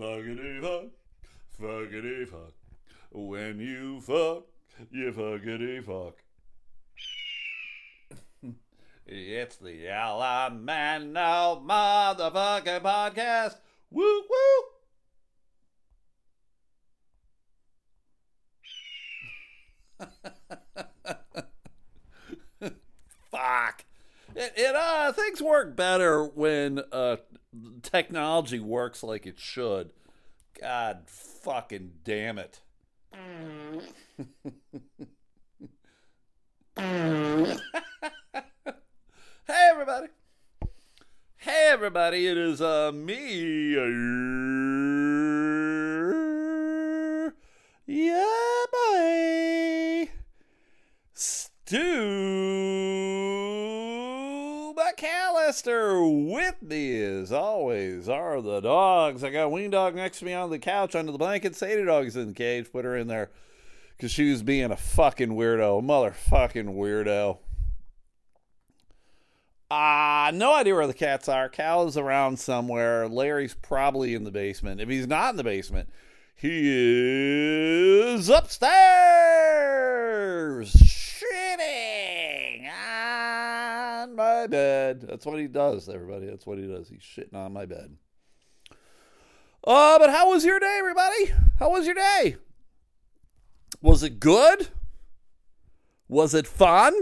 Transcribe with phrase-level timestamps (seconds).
[0.00, 0.90] Fuckity fuck,
[1.60, 2.54] fuckity fuck.
[3.10, 4.46] When you fuck,
[4.90, 6.16] you fuckity fuck.
[9.06, 13.56] it's the Alamano motherfucking podcast.
[13.90, 14.64] Woo woo.
[23.30, 23.84] Fuck.
[24.34, 27.16] It, it uh things work better when uh
[27.82, 29.92] technology works like it should.
[30.60, 32.60] God fucking damn it.
[36.76, 37.56] hey
[39.70, 40.06] everybody.
[41.36, 43.76] Hey everybody, it is uh me.
[43.76, 43.80] uh,
[47.86, 50.10] Yeah, boy.
[51.14, 51.78] Stu
[55.50, 59.24] McAllister with me as always are the dogs.
[59.24, 61.56] I got Wing Dog next to me on the couch under the blanket.
[61.56, 62.70] Sadie Dog's in the cage.
[62.70, 63.30] Put her in there
[63.96, 65.82] because she was being a fucking weirdo.
[65.82, 67.38] Motherfucking weirdo.
[69.72, 71.48] Ah, no idea where the cats are.
[71.48, 73.08] Cal is around somewhere.
[73.08, 74.80] Larry's probably in the basement.
[74.80, 75.88] If he's not in the basement,
[76.36, 76.68] he
[78.14, 78.70] is upstairs
[80.74, 81.79] shitting on
[84.20, 85.06] my bed.
[85.08, 86.26] That's what he does, everybody.
[86.26, 86.88] That's what he does.
[86.88, 87.96] He's shitting on my bed.
[89.64, 91.32] Uh, but how was your day, everybody?
[91.58, 92.36] How was your day?
[93.80, 94.68] Was it good?
[96.06, 96.92] Was it fun?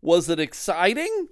[0.00, 1.28] Was it exciting?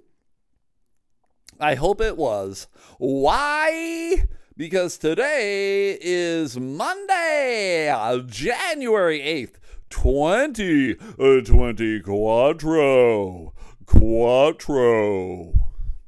[1.59, 2.67] I hope it was.
[2.99, 4.25] Why?
[4.55, 7.91] Because today is Monday,
[8.27, 9.55] January 8th,
[9.89, 13.54] 2020 Quattro.
[13.85, 15.53] Quattro.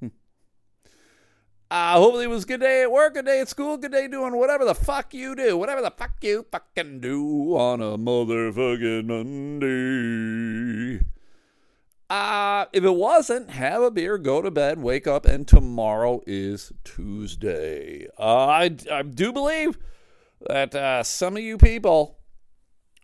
[1.70, 4.08] Uh, hopefully it was a good day at work, good day at school, good day
[4.08, 5.58] doing whatever the fuck you do.
[5.58, 11.03] Whatever the fuck you fucking do on a motherfucking Monday.
[12.09, 16.72] Uh, if it wasn't, have a beer, go to bed, wake up, and tomorrow is
[16.85, 18.07] Tuesday.
[18.18, 19.78] Uh, I, I do believe
[20.47, 22.16] that uh, some of you people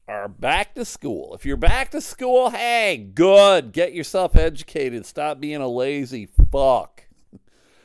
[0.07, 1.33] are back to school.
[1.33, 3.71] If you're back to school, hey, good.
[3.71, 5.05] Get yourself educated.
[5.05, 7.05] Stop being a lazy fuck.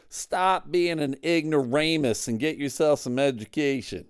[0.09, 4.07] Stop being an ignoramus and get yourself some education.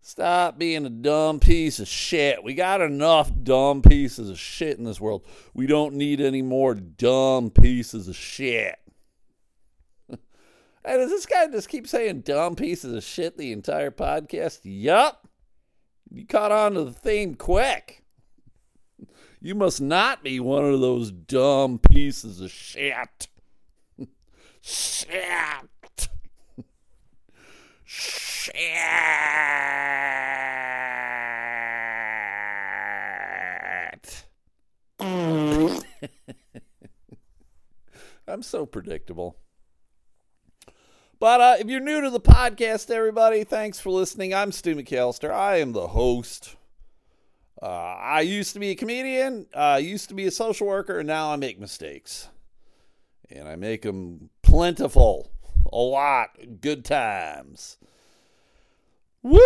[0.00, 2.42] Stop being a dumb piece of shit.
[2.44, 5.24] We got enough dumb pieces of shit in this world.
[5.54, 8.76] We don't need any more dumb pieces of shit.
[10.10, 10.18] hey,
[10.84, 14.60] does this guy just keep saying dumb pieces of shit the entire podcast?
[14.64, 15.26] Yup.
[16.14, 18.04] You caught on to the theme quick.
[19.40, 23.26] You must not be one of those dumb pieces of shit.
[24.62, 25.18] shit.
[27.84, 28.54] Shit.
[38.28, 39.36] I'm so predictable.
[41.24, 44.34] But uh, if you're new to the podcast, everybody, thanks for listening.
[44.34, 45.30] I'm Stu McAllister.
[45.30, 46.56] I am the host.
[47.62, 50.98] Uh, I used to be a comedian, I uh, used to be a social worker,
[50.98, 52.28] and now I make mistakes.
[53.30, 55.30] And I make them plentiful,
[55.72, 56.28] a lot,
[56.60, 57.78] good times.
[59.22, 59.40] Woo!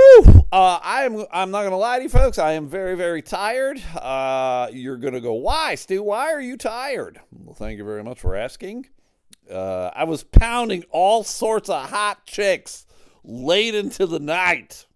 [0.50, 2.40] Uh, I'm I'm not gonna lie to you folks.
[2.40, 3.80] I am very very tired.
[3.94, 6.02] Uh, you're gonna go, why, Stu?
[6.02, 7.20] Why are you tired?
[7.30, 8.88] Well, thank you very much for asking.
[9.50, 12.86] Uh, I was pounding all sorts of hot chicks
[13.24, 14.86] late into the night.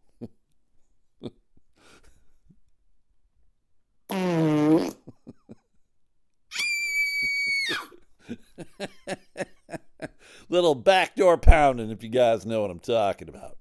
[10.49, 13.57] Little backdoor pounding, if you guys know what I'm talking about.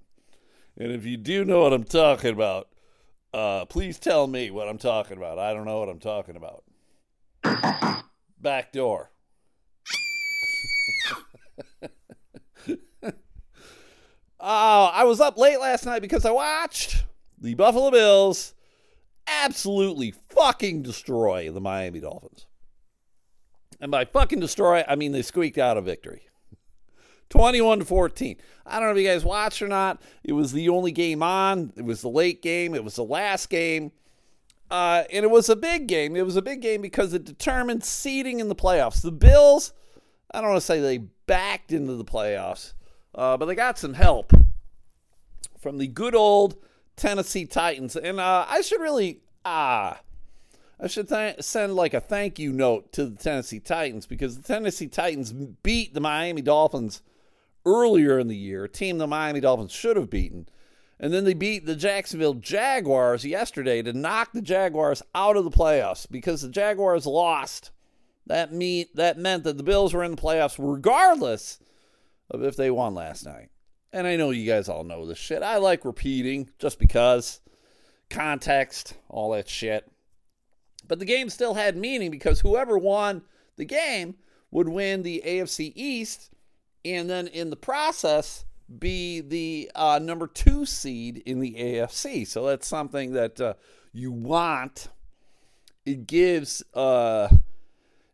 [0.76, 2.68] And if you do know what I'm talking about,
[3.32, 5.38] uh, please tell me what I'm talking about.
[5.38, 6.64] I don't know what I'm talking about.
[8.38, 9.10] Back door.
[14.40, 17.04] Oh, I was up late last night because I watched
[17.38, 18.54] the Buffalo Bills
[19.26, 22.46] absolutely fucking destroy the Miami Dolphins.
[23.80, 26.22] And by fucking destroy, I mean they squeaked out a victory.
[27.30, 28.36] 21 to 14.
[28.66, 30.02] I don't know if you guys watched or not.
[30.22, 31.72] It was the only game on.
[31.76, 32.74] It was the late game.
[32.74, 33.90] It was the last game.
[34.70, 36.14] Uh, and it was a big game.
[36.14, 39.02] It was a big game because it determined seeding in the playoffs.
[39.02, 39.72] The Bills,
[40.32, 42.72] I don't want to say they backed into the playoffs,
[43.14, 44.32] uh, but they got some help
[45.58, 46.56] from the good old
[46.96, 47.96] Tennessee Titans.
[47.96, 50.00] And uh, I should really, ah,
[50.80, 54.42] I should th- send like a thank you note to the Tennessee Titans because the
[54.42, 57.02] Tennessee Titans beat the Miami Dolphins
[57.64, 60.48] earlier in the year, a team the Miami Dolphins should have beaten.
[60.98, 65.50] And then they beat the Jacksonville Jaguars yesterday to knock the Jaguars out of the
[65.50, 67.70] playoffs because the Jaguars lost.
[68.26, 71.58] That mean that meant that the Bills were in the playoffs regardless
[72.30, 73.50] of if they won last night.
[73.92, 75.42] And I know you guys all know this shit.
[75.42, 77.40] I like repeating just because
[78.08, 79.90] context, all that shit.
[80.86, 83.22] But the game still had meaning because whoever won
[83.56, 84.16] the game
[84.50, 86.30] would win the AFC East
[86.84, 88.44] and then in the process
[88.78, 92.26] be the uh, number two seed in the AFC.
[92.26, 93.54] So that's something that uh,
[93.92, 94.88] you want.
[95.84, 97.28] It gives uh,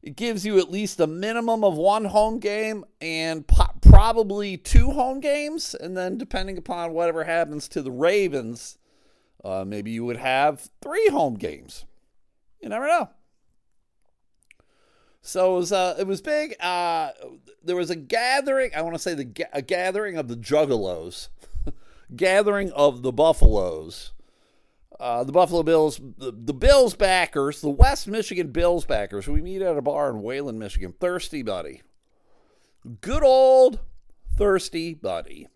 [0.02, 4.90] it gives you at least a minimum of one home game and po- probably two
[4.90, 8.78] home games, and then depending upon whatever happens to the Ravens,
[9.44, 11.84] uh, maybe you would have three home games.
[12.60, 13.10] You never know.
[15.20, 16.54] So it was uh, it was big.
[16.60, 17.10] Uh,
[17.62, 18.70] there was a gathering.
[18.74, 21.28] I want to say the a gathering of the Juggalos,
[22.16, 24.12] gathering of the Buffaloes,
[25.00, 29.28] uh, the Buffalo Bills, the, the Bills backers, the West Michigan Bills backers.
[29.28, 30.94] We meet at a bar in Wayland, Michigan.
[30.98, 31.82] Thirsty Buddy,
[33.00, 33.80] good old
[34.36, 35.48] Thirsty Buddy.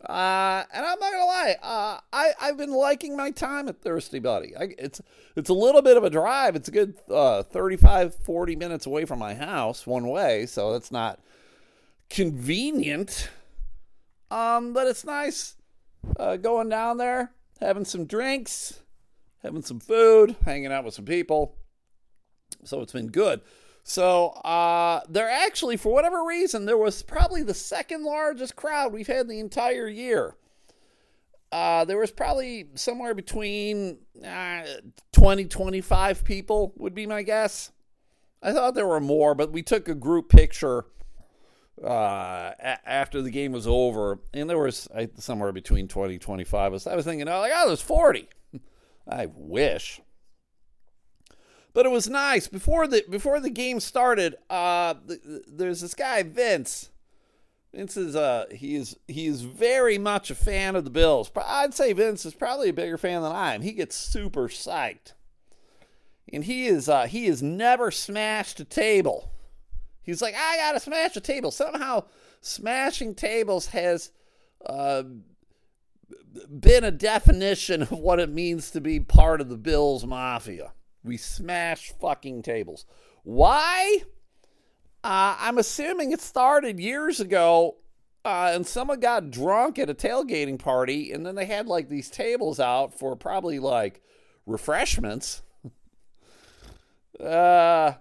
[0.00, 4.20] Uh, and I'm not gonna lie, uh, I I've been liking my time at Thirsty
[4.20, 4.56] Buddy.
[4.56, 5.00] I, it's
[5.34, 6.54] it's a little bit of a drive.
[6.54, 10.92] It's a good uh, 35, 40 minutes away from my house one way, so it's
[10.92, 11.18] not
[12.10, 13.28] convenient.
[14.30, 15.56] Um, but it's nice
[16.18, 18.80] uh, going down there, having some drinks,
[19.42, 21.56] having some food, hanging out with some people.
[22.64, 23.40] So it's been good.
[23.84, 29.06] So uh, they're actually, for whatever reason, there was probably the second largest crowd we've
[29.06, 30.36] had the entire year.
[31.50, 34.62] Uh, there was probably somewhere between uh,
[35.12, 37.72] 20, 25 people, would be my guess.
[38.42, 40.84] I thought there were more, but we took a group picture
[41.82, 46.74] uh, a- after the game was over, and there was uh, somewhere between 20, 25
[46.74, 46.86] us.
[46.86, 48.28] I was thinking, oh, like, oh, there's 40.
[49.08, 50.00] I wish
[51.78, 54.34] but it was nice before the before the game started.
[54.50, 54.94] Uh,
[55.46, 56.90] there's this guy Vince.
[57.72, 61.30] Vince is uh he is he is very much a fan of the Bills.
[61.36, 63.62] I'd say Vince is probably a bigger fan than I am.
[63.62, 65.12] He gets super psyched,
[66.32, 69.30] and he is uh, he has never smashed a table.
[70.08, 71.50] He's like, I gotta smash a table.
[71.50, 72.04] Somehow,
[72.40, 74.10] smashing tables has
[74.64, 75.02] uh,
[76.48, 80.72] been a definition of what it means to be part of the Bills Mafia.
[81.04, 82.86] We smash fucking tables.
[83.22, 83.98] Why?
[85.04, 87.76] Uh, I'm assuming it started years ago,
[88.24, 92.08] uh, and someone got drunk at a tailgating party, and then they had like these
[92.08, 94.00] tables out for probably like
[94.46, 95.42] refreshments.
[97.22, 97.92] uh,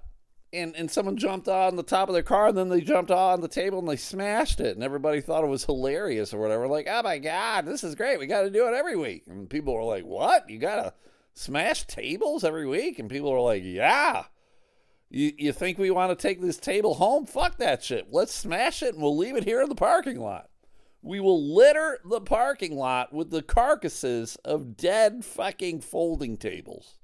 [0.58, 3.42] and and someone jumped on the top of their car, and then they jumped on
[3.42, 6.68] the table and they smashed it, and everybody thought it was hilarious or whatever.
[6.68, 8.20] Like, oh my god, this is great!
[8.20, 9.24] We got to do it every week.
[9.28, 10.50] And people were like, "What?
[10.50, 10.94] You gotta."
[11.38, 13.00] smash tables every week?
[13.00, 14.26] And people are like, yeah.
[15.10, 17.26] You, you think we want to take this table home?
[17.26, 18.08] Fuck that shit.
[18.12, 20.50] Let's smash it and we'll leave it here in the parking lot.
[21.02, 26.97] We will litter the parking lot with the carcasses of dead fucking folding tables.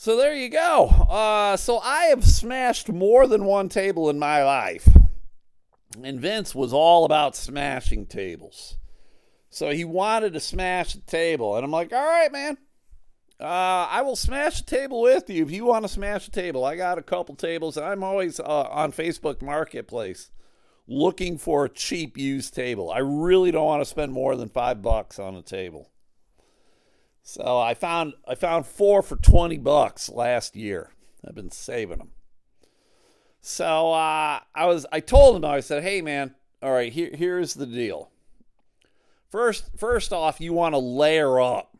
[0.00, 0.86] So there you go.
[0.86, 4.88] Uh, so I have smashed more than one table in my life.
[6.00, 8.76] And Vince was all about smashing tables.
[9.50, 11.56] So he wanted to smash the table.
[11.56, 12.58] And I'm like, all right, man.
[13.40, 16.64] Uh, I will smash a table with you if you want to smash a table.
[16.64, 17.76] I got a couple tables.
[17.76, 20.30] I'm always uh, on Facebook Marketplace
[20.86, 22.92] looking for a cheap used table.
[22.92, 25.90] I really don't want to spend more than five bucks on a table.
[27.28, 30.92] So I found I found four for twenty bucks last year.
[31.22, 32.12] I've been saving them.
[33.42, 37.52] So uh, I was I told him I said, hey man, all right here here's
[37.52, 38.10] the deal.
[39.28, 41.76] First first off, you want to layer up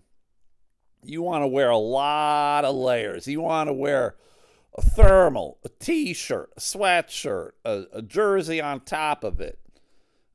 [1.03, 3.27] you want to wear a lot of layers.
[3.27, 4.17] You want to wear
[4.77, 9.59] a thermal, a t-shirt, a sweatshirt, a, a jersey on top of it,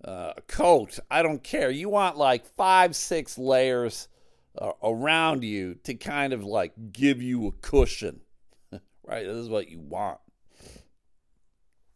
[0.04, 0.98] uh, a coat.
[1.12, 1.70] I don't care.
[1.70, 4.08] You want like five, six layers
[4.58, 8.22] uh, around you to kind of like give you a cushion,
[8.72, 9.26] right?
[9.26, 10.20] This is what you want.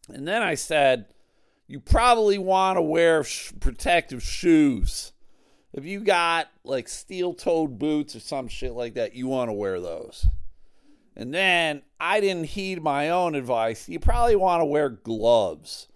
[0.08, 1.06] And then I said,
[1.66, 5.12] you probably want to wear sh- protective shoes
[5.72, 9.52] if you got like steel toed boots or some shit like that, you want to
[9.52, 10.26] wear those.
[11.14, 13.88] And then I didn't heed my own advice.
[13.88, 15.87] You probably want to wear gloves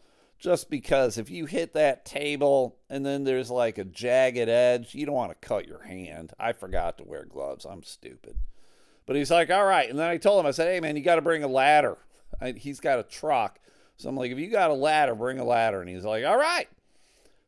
[0.42, 5.06] just because if you hit that table and then there's like a jagged edge, you
[5.06, 6.32] don't want to cut your hand.
[6.36, 7.64] I forgot to wear gloves.
[7.64, 8.36] I'm stupid.
[9.06, 9.88] But he's like, all right.
[9.88, 11.96] And then I told him, I said, hey, man, you got to bring a ladder.
[12.40, 13.60] I, he's got a truck.
[13.98, 15.80] So I'm like, if you got a ladder, bring a ladder.
[15.80, 16.68] And he's like, all right.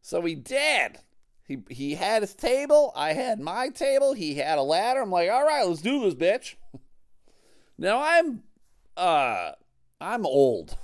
[0.01, 0.99] So he did.
[1.43, 2.93] He he had his table.
[2.95, 4.13] I had my table.
[4.13, 5.01] He had a ladder.
[5.01, 6.55] I'm like, all right, let's do this, bitch.
[7.77, 8.45] Now I'm
[8.97, 9.53] uh
[10.01, 10.79] I'm old.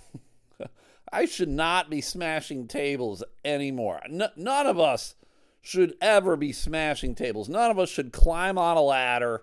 [1.13, 4.01] I should not be smashing tables anymore.
[4.05, 5.17] N- none of us
[5.61, 7.49] should ever be smashing tables.
[7.49, 9.43] None of us should climb on a ladder,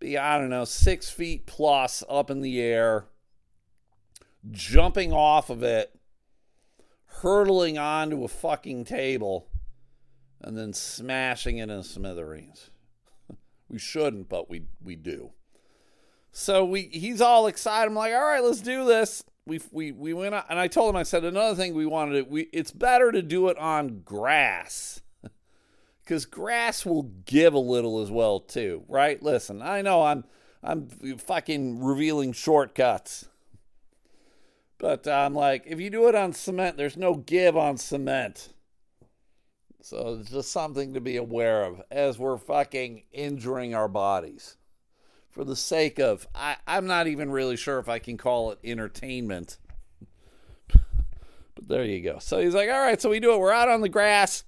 [0.00, 3.06] be, I don't know, six feet plus up in the air,
[4.50, 5.94] jumping off of it,
[7.06, 9.48] hurtling onto a fucking table,
[10.40, 12.70] and then smashing it in smithereens.
[13.68, 15.30] we shouldn't, but we, we do.
[16.36, 17.86] So we he's all excited.
[17.86, 19.22] I'm like, all right, let's do this.
[19.46, 22.24] We we we went out, and I told him I said another thing we wanted
[22.24, 25.02] to we it's better to do it on grass
[26.02, 29.22] because grass will give a little as well too, right?
[29.22, 30.24] Listen, I know I'm
[30.62, 33.28] I'm fucking revealing shortcuts,
[34.78, 38.48] but I'm like, if you do it on cement, there's no give on cement.
[39.82, 44.56] So it's just something to be aware of as we're fucking injuring our bodies
[45.34, 48.58] for the sake of I, I'm not even really sure if I can call it
[48.62, 49.58] entertainment.
[50.68, 52.18] but there you go.
[52.20, 53.40] So he's like, all right, so we do it.
[53.40, 54.44] We're out on the grass.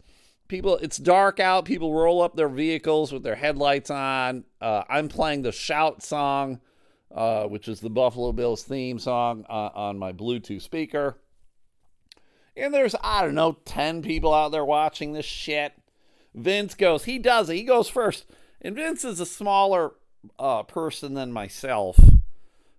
[0.48, 1.64] People, it's dark out.
[1.64, 4.44] People roll up their vehicles with their headlights on.
[4.60, 6.60] Uh, I'm playing the shout song,
[7.12, 11.18] uh, which is the Buffalo Bills theme song, uh, on my Bluetooth speaker.
[12.56, 15.72] And there's, I don't know, 10 people out there watching this shit.
[16.32, 17.56] Vince goes, he does it.
[17.56, 18.24] He goes first.
[18.62, 19.94] And Vince is a smaller
[20.38, 21.98] uh, person than myself.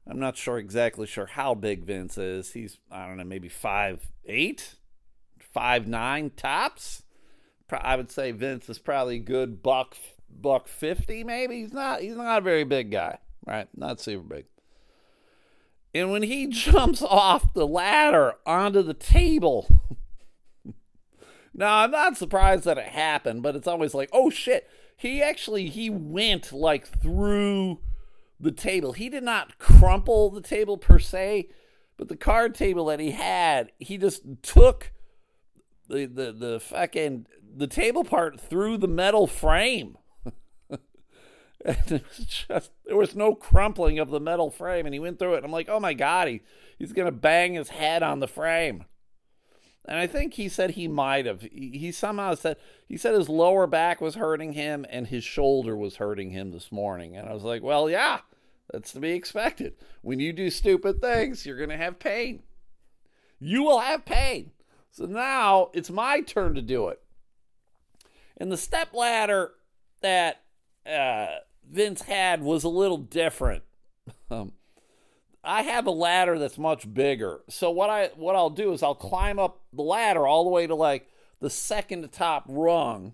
[0.09, 2.53] I'm not sure exactly sure how big Vince is.
[2.53, 4.75] He's I don't know, maybe five eight,
[5.39, 7.03] five nine tops.
[7.69, 9.97] I would say Vince is probably good buck
[10.29, 11.23] buck fifty.
[11.23, 12.01] Maybe he's not.
[12.01, 13.67] He's not a very big guy, right?
[13.75, 14.45] Not super big.
[15.93, 19.67] And when he jumps off the ladder onto the table,
[21.53, 25.69] now I'm not surprised that it happened, but it's always like, oh shit he actually
[25.69, 27.79] he went like through
[28.39, 28.93] the table.
[28.93, 31.49] He did not crumple the table per se,
[31.97, 34.91] but the card table that he had, he just took
[35.87, 39.97] the the the fucking the table part through the metal frame.
[42.25, 45.43] just there was no crumpling of the metal frame and he went through it.
[45.43, 46.41] I'm like, "Oh my god, he
[46.79, 48.85] he's to bang his head on the frame."
[49.87, 51.43] And I think he said he might have.
[51.43, 55.95] He somehow said he said his lower back was hurting him and his shoulder was
[55.95, 57.15] hurting him this morning.
[57.15, 58.19] And I was like, well, yeah,
[58.71, 59.75] that's to be expected.
[60.01, 62.43] When you do stupid things, you're going to have pain.
[63.39, 64.51] You will have pain.
[64.91, 67.01] So now it's my turn to do it.
[68.35, 69.53] And the step ladder
[70.01, 70.41] that
[70.85, 71.27] uh,
[71.69, 73.63] Vince had was a little different.
[74.29, 74.51] Um,
[75.47, 77.39] I have a ladder that's much bigger.
[77.47, 80.67] So what I what I'll do is I'll climb up the ladder all the way
[80.67, 83.13] to like the second to top rung.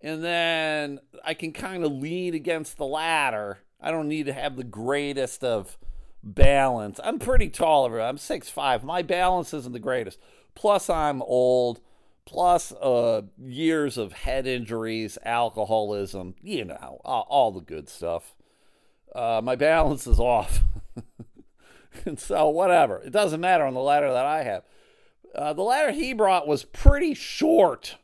[0.00, 3.60] And then I can kind of lean against the ladder.
[3.80, 5.78] I don't need to have the greatest of
[6.24, 6.98] balance.
[7.04, 8.00] I'm pretty tall over.
[8.00, 8.82] I'm six five.
[8.82, 10.18] My balance isn't the greatest.
[10.56, 11.80] Plus I'm old.
[12.24, 18.36] Plus uh, years of head injuries, alcoholism, you know, all the good stuff.
[19.14, 20.62] Uh, my balance is off.
[22.04, 22.98] and so, whatever.
[22.98, 24.64] It doesn't matter on the ladder that I have.
[25.34, 27.96] Uh, the ladder he brought was pretty short.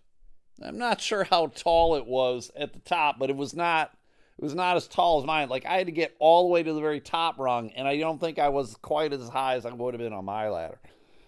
[0.62, 3.92] I'm not sure how tall it was at the top, but it was not.
[4.38, 5.48] It was not as tall as mine.
[5.48, 7.98] Like I had to get all the way to the very top rung, and I
[7.98, 10.78] don't think I was quite as high as I would have been on my ladder.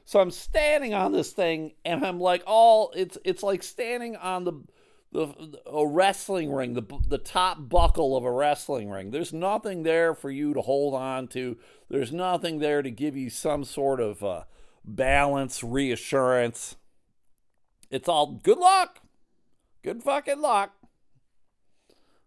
[0.04, 4.44] So I'm standing on this thing, and I'm like, all it's it's like standing on
[4.44, 4.52] the
[5.12, 9.10] the a wrestling ring, the the top buckle of a wrestling ring.
[9.10, 11.56] There's nothing there for you to hold on to.
[11.88, 14.44] There's nothing there to give you some sort of uh,
[14.84, 16.76] balance, reassurance.
[17.90, 19.00] It's all good luck,
[19.82, 20.72] good fucking luck.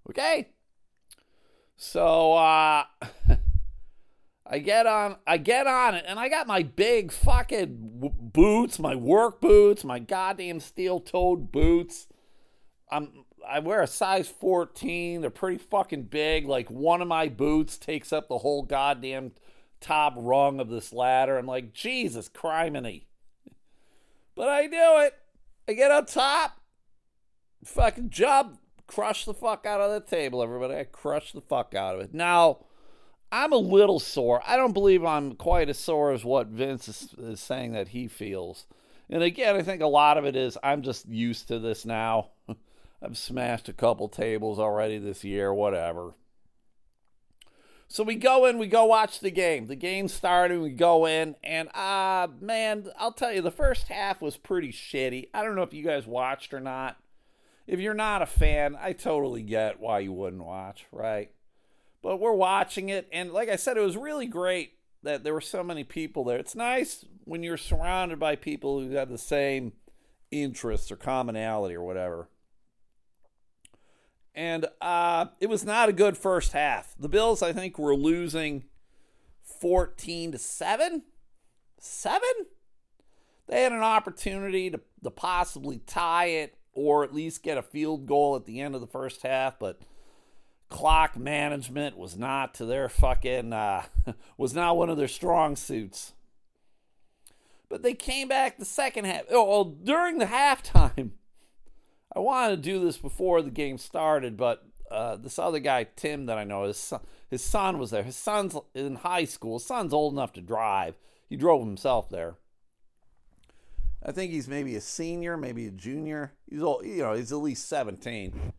[0.09, 0.49] Okay.
[1.77, 2.83] So uh,
[4.45, 8.95] I get on, I get on it, and I got my big fucking boots, my
[8.95, 12.07] work boots, my goddamn steel-toed boots
[12.93, 15.21] I'm I wear a size 14.
[15.21, 16.47] They're pretty fucking big.
[16.47, 19.33] Like one of my boots takes up the whole goddamn
[19.81, 21.37] top rung of this ladder.
[21.37, 23.03] I'm like, Jesus criminy.
[24.35, 25.13] But I do it.
[25.67, 26.61] I get on top.
[27.65, 28.59] Fucking jump.
[28.87, 30.75] Crush the fuck out of the table, everybody.
[30.75, 32.13] I crush the fuck out of it.
[32.13, 32.59] Now,
[33.31, 34.41] I'm a little sore.
[34.45, 38.07] I don't believe I'm quite as sore as what Vince is, is saying that he
[38.07, 38.67] feels.
[39.09, 42.29] And again, I think a lot of it is I'm just used to this now.
[43.03, 46.13] I've smashed a couple tables already this year, whatever.
[47.89, 49.67] So we go in, we go watch the game.
[49.67, 54.21] The game started, we go in, and uh man, I'll tell you, the first half
[54.21, 55.27] was pretty shitty.
[55.33, 56.97] I don't know if you guys watched or not.
[57.67, 61.31] If you're not a fan, I totally get why you wouldn't watch, right?
[62.01, 65.41] But we're watching it, and like I said, it was really great that there were
[65.41, 66.37] so many people there.
[66.37, 69.73] It's nice when you're surrounded by people who have the same
[70.31, 72.29] interests or commonality or whatever.
[74.35, 76.95] And uh, it was not a good first half.
[76.99, 78.63] The Bills, I think, were losing
[79.43, 81.03] 14 to 7.
[81.79, 82.21] 7?
[83.47, 88.07] They had an opportunity to, to possibly tie it or at least get a field
[88.07, 89.79] goal at the end of the first half, but
[90.69, 93.83] clock management was not to their fucking uh,
[94.37, 96.13] was not one of their strong suits.
[97.69, 99.23] But they came back the second half.
[99.31, 101.11] Oh, well, during the halftime,
[102.15, 106.27] I wanted to do this before the game started, but uh, this other guy, Tim,
[106.27, 108.03] that I know, his son, his son was there.
[108.03, 109.57] His son's in high school.
[109.57, 110.95] His son's old enough to drive.
[111.27, 112.35] He drove himself there.
[114.05, 116.33] I think he's maybe a senior, maybe a junior.
[116.49, 118.53] He's old, you know, he's at least 17.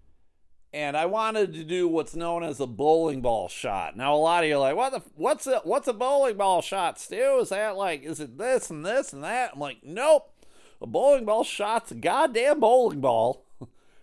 [0.73, 3.97] And I wanted to do what's known as a bowling ball shot.
[3.97, 6.63] Now a lot of you are like, "What the what's a what's a bowling ball
[6.63, 7.39] shot, Stu?
[7.41, 10.33] Is that like is it this and this and that?" I'm like, "Nope.
[10.83, 13.44] A bowling ball shot's a goddamn bowling ball."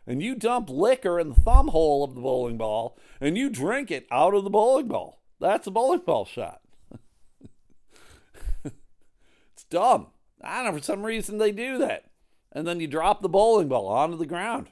[0.05, 3.91] And you dump liquor in the thumb hole of the bowling ball and you drink
[3.91, 5.22] it out of the bowling ball.
[5.39, 6.62] That's a bowling ball shot.
[8.63, 10.08] it's dumb.
[10.43, 12.05] I don't know, for some reason they do that.
[12.51, 14.67] And then you drop the bowling ball onto the ground.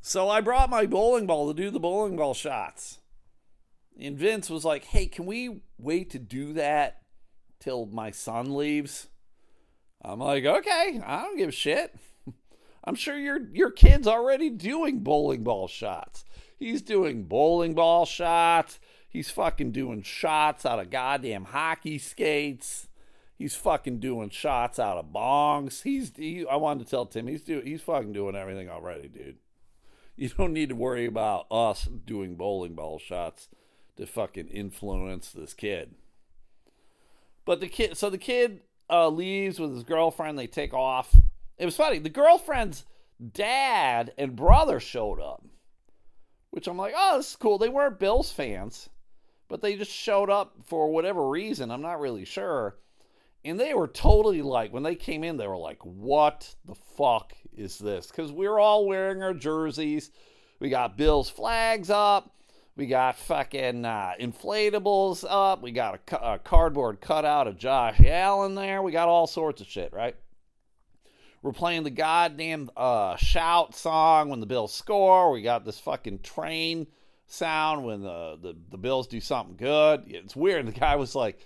[0.00, 2.98] So I brought my bowling ball to do the bowling ball shots.
[4.00, 7.02] And Vince was like, hey, can we wait to do that
[7.60, 9.08] till my son leaves?
[10.02, 11.94] I'm like, okay, I don't give a shit.
[12.84, 16.24] I'm sure your your kid's already doing bowling ball shots.
[16.58, 18.80] He's doing bowling ball shots.
[19.08, 22.88] He's fucking doing shots out of goddamn hockey skates.
[23.36, 25.82] He's fucking doing shots out of bongs.
[25.82, 29.38] He's he, I wanted to tell Tim he's do he's fucking doing everything already, dude.
[30.16, 33.48] You don't need to worry about us doing bowling ball shots
[33.96, 35.94] to fucking influence this kid.
[37.46, 40.38] But the kid, so the kid uh, leaves with his girlfriend.
[40.38, 41.16] They take off.
[41.60, 41.98] It was funny.
[41.98, 42.86] The girlfriend's
[43.34, 45.44] dad and brother showed up,
[46.52, 47.58] which I'm like, oh, this is cool.
[47.58, 48.88] They weren't Bills fans,
[49.46, 51.70] but they just showed up for whatever reason.
[51.70, 52.78] I'm not really sure.
[53.44, 57.34] And they were totally like, when they came in, they were like, what the fuck
[57.54, 58.06] is this?
[58.06, 60.12] Because we're all wearing our jerseys.
[60.60, 62.34] We got Bills flags up.
[62.74, 65.60] We got fucking uh, inflatables up.
[65.60, 68.80] We got a, a cardboard cutout of Josh Allen there.
[68.80, 70.16] We got all sorts of shit, right?
[71.42, 75.30] We're playing the goddamn uh, shout song when the Bills score.
[75.30, 76.86] We got this fucking train
[77.26, 80.04] sound when the, the, the Bills do something good.
[80.06, 80.66] It's weird.
[80.66, 81.38] The guy was like,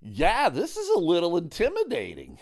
[0.00, 2.38] yeah, this is a little intimidating.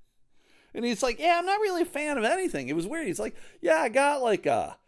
[0.74, 2.68] and he's like, yeah, I'm not really a fan of anything.
[2.68, 3.06] It was weird.
[3.06, 4.78] He's like, yeah, I got like a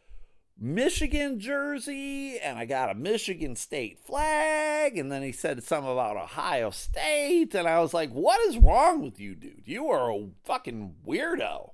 [0.58, 4.96] Michigan jersey and I got a Michigan State flag.
[4.96, 7.54] And then he said something about Ohio State.
[7.54, 9.62] And I was like, what is wrong with you, dude?
[9.64, 11.70] You are a fucking weirdo.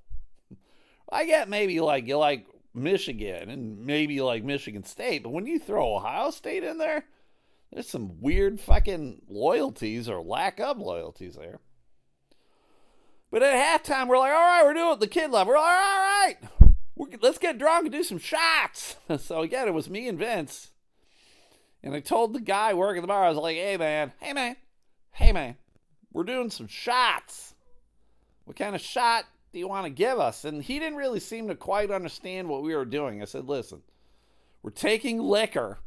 [1.13, 5.47] I get maybe like you like Michigan and maybe you like Michigan State, but when
[5.47, 7.05] you throw Ohio State in there,
[7.73, 11.61] there's some weird fucking loyalties or lack of loyalties there.
[13.31, 15.01] But at halftime, we're like, all right, we're doing it.
[15.01, 15.47] The kid left.
[15.47, 16.37] We're like, all right,
[17.21, 18.97] let's get drunk and do some shots.
[19.19, 20.71] so again, it was me and Vince.
[21.83, 24.57] And I told the guy working the bar, I was like, hey, man, hey, man,
[25.13, 25.57] hey, man,
[26.13, 27.55] we're doing some shots.
[28.45, 30.45] What kind of shot do you want to give us?
[30.45, 33.23] And he didn't really seem to quite understand what we were doing.
[33.23, 33.83] I said, listen,
[34.63, 35.79] we're taking liquor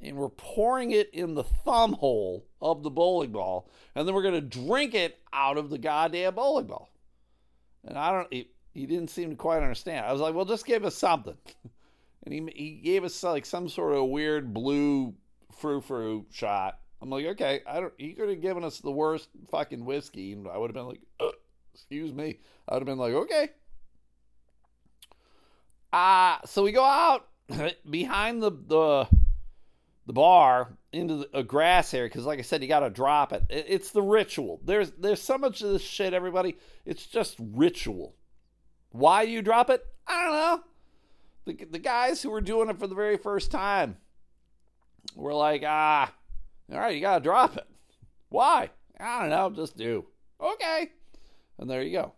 [0.00, 4.22] and we're pouring it in the thumb hole of the bowling ball, and then we're
[4.22, 6.90] going to drink it out of the goddamn bowling ball.
[7.84, 10.06] And I don't, he, he didn't seem to quite understand.
[10.06, 11.36] I was like, well, just give us something.
[12.22, 15.14] And he, he gave us like some sort of weird blue
[15.58, 16.78] frou frou shot.
[17.00, 20.46] I'm like, okay, I don't, he could have given us the worst fucking whiskey, and
[20.46, 21.00] I would have been like,
[21.72, 22.38] excuse me.
[22.68, 23.48] I would have been like, okay.
[25.92, 27.26] Uh, so we go out
[27.90, 29.08] behind the, the,
[30.06, 33.32] the bar into the, a grass area because, like I said, you got to drop
[33.32, 33.44] it.
[33.48, 33.64] it.
[33.68, 34.60] It's the ritual.
[34.64, 36.58] There's there's so much of this shit, everybody.
[36.84, 38.14] It's just ritual.
[38.90, 39.84] Why do you drop it?
[40.06, 40.64] I don't know.
[41.46, 43.96] The the guys who were doing it for the very first time
[45.14, 46.12] were like, ah,
[46.72, 47.66] all right, you got to drop it.
[48.28, 48.70] Why?
[48.98, 49.50] I don't know.
[49.50, 50.06] Just do.
[50.40, 50.90] Okay.
[51.58, 52.12] And there you go.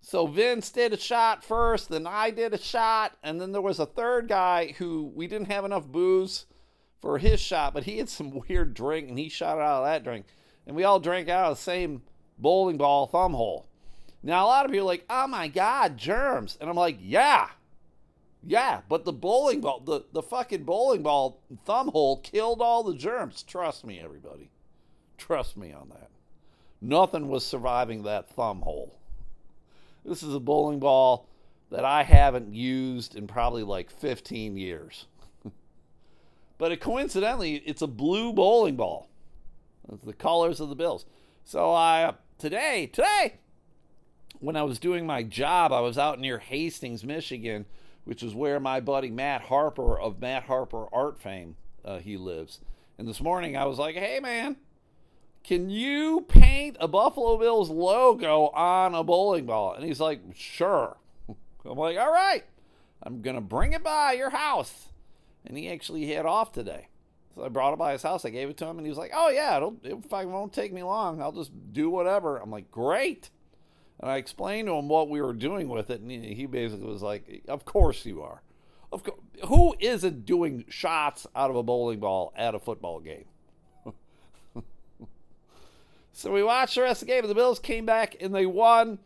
[0.00, 3.80] So Vince did a shot first, then I did a shot, and then there was
[3.80, 6.46] a third guy who we didn't have enough booze
[7.00, 10.04] for his shot, but he had some weird drink and he shot out of that
[10.04, 10.26] drink.
[10.66, 12.02] And we all drank out of the same
[12.38, 13.66] bowling ball thumb hole.
[14.22, 16.58] Now, a lot of people are like, oh my God, germs.
[16.60, 17.48] And I'm like, yeah.
[18.44, 22.94] Yeah, but the bowling ball, the, the fucking bowling ball thumb hole killed all the
[22.94, 23.42] germs.
[23.42, 24.50] Trust me, everybody.
[25.18, 26.10] Trust me on that.
[26.80, 28.98] Nothing was surviving that thumb hole.
[30.04, 31.28] This is a bowling ball
[31.70, 35.06] that I haven't used in probably like 15 years.
[36.58, 39.08] but it, coincidentally, it's a blue bowling ball.
[40.04, 41.06] The colors of the Bills.
[41.44, 43.38] So I uh, today, today,
[44.40, 47.66] when I was doing my job, I was out near Hastings, Michigan,
[48.04, 52.60] which is where my buddy Matt Harper of Matt Harper Art fame uh, he lives.
[52.98, 54.56] And this morning I was like, "Hey man,
[55.42, 60.96] can you paint a Buffalo Bills logo on a bowling ball?" And he's like, "Sure."
[61.64, 62.44] I'm like, "All right,
[63.02, 64.88] I'm gonna bring it by your house."
[65.44, 66.88] And he actually hit off today.
[67.34, 68.24] So I brought it by his house.
[68.24, 70.72] I gave it to him, and he was like, "Oh yeah, it'll it won't take
[70.72, 71.20] me long.
[71.20, 73.30] I'll just do whatever." I'm like, "Great."
[74.00, 77.02] And I explained to him what we were doing with it, and he basically was
[77.02, 78.42] like, "Of course you are.
[78.92, 83.24] Of course, who isn't doing shots out of a bowling ball at a football game?"
[86.12, 88.46] so we watched the rest of the game, and the Bills came back and they
[88.46, 88.98] won.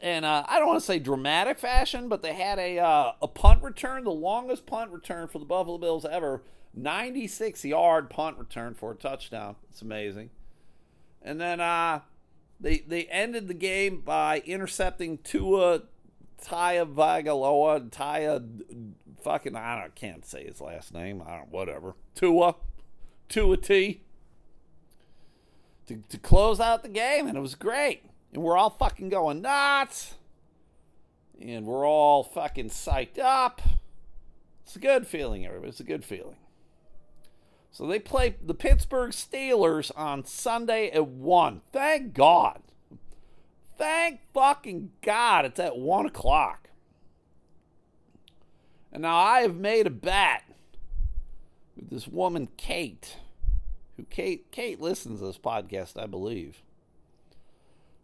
[0.00, 3.28] And uh, I don't want to say dramatic fashion, but they had a uh, a
[3.28, 6.42] punt return, the longest punt return for the Buffalo Bills ever,
[6.74, 9.56] 96 yard punt return for a touchdown.
[9.68, 10.30] It's amazing.
[11.20, 12.00] And then uh,
[12.62, 15.82] they they ended the game by intercepting Tua
[16.42, 18.42] Taya Vagaloa, Taya
[19.22, 21.22] fucking I don't can't say his last name.
[21.26, 21.94] I don't whatever.
[22.14, 22.54] Tua
[23.28, 24.02] Tua T
[25.86, 28.04] to, to close out the game and it was great.
[28.32, 30.14] And we're all fucking going nuts.
[31.40, 33.60] And we're all fucking psyched up.
[34.64, 35.70] It's a good feeling, everybody.
[35.70, 36.36] It's a good feeling.
[37.72, 41.62] So they play the Pittsburgh Steelers on Sunday at 1.
[41.72, 42.60] Thank God.
[43.78, 46.68] Thank fucking God it's at 1 o'clock.
[48.92, 50.44] And now I have made a bet
[51.74, 53.16] with this woman, Kate,
[53.96, 56.62] who Kate Kate listens to this podcast, I believe.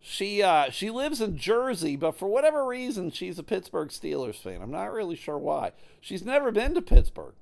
[0.01, 4.63] She uh, she lives in Jersey, but for whatever reason, she's a Pittsburgh Steelers fan.
[4.63, 5.73] I'm not really sure why.
[6.01, 7.35] She's never been to Pittsburgh.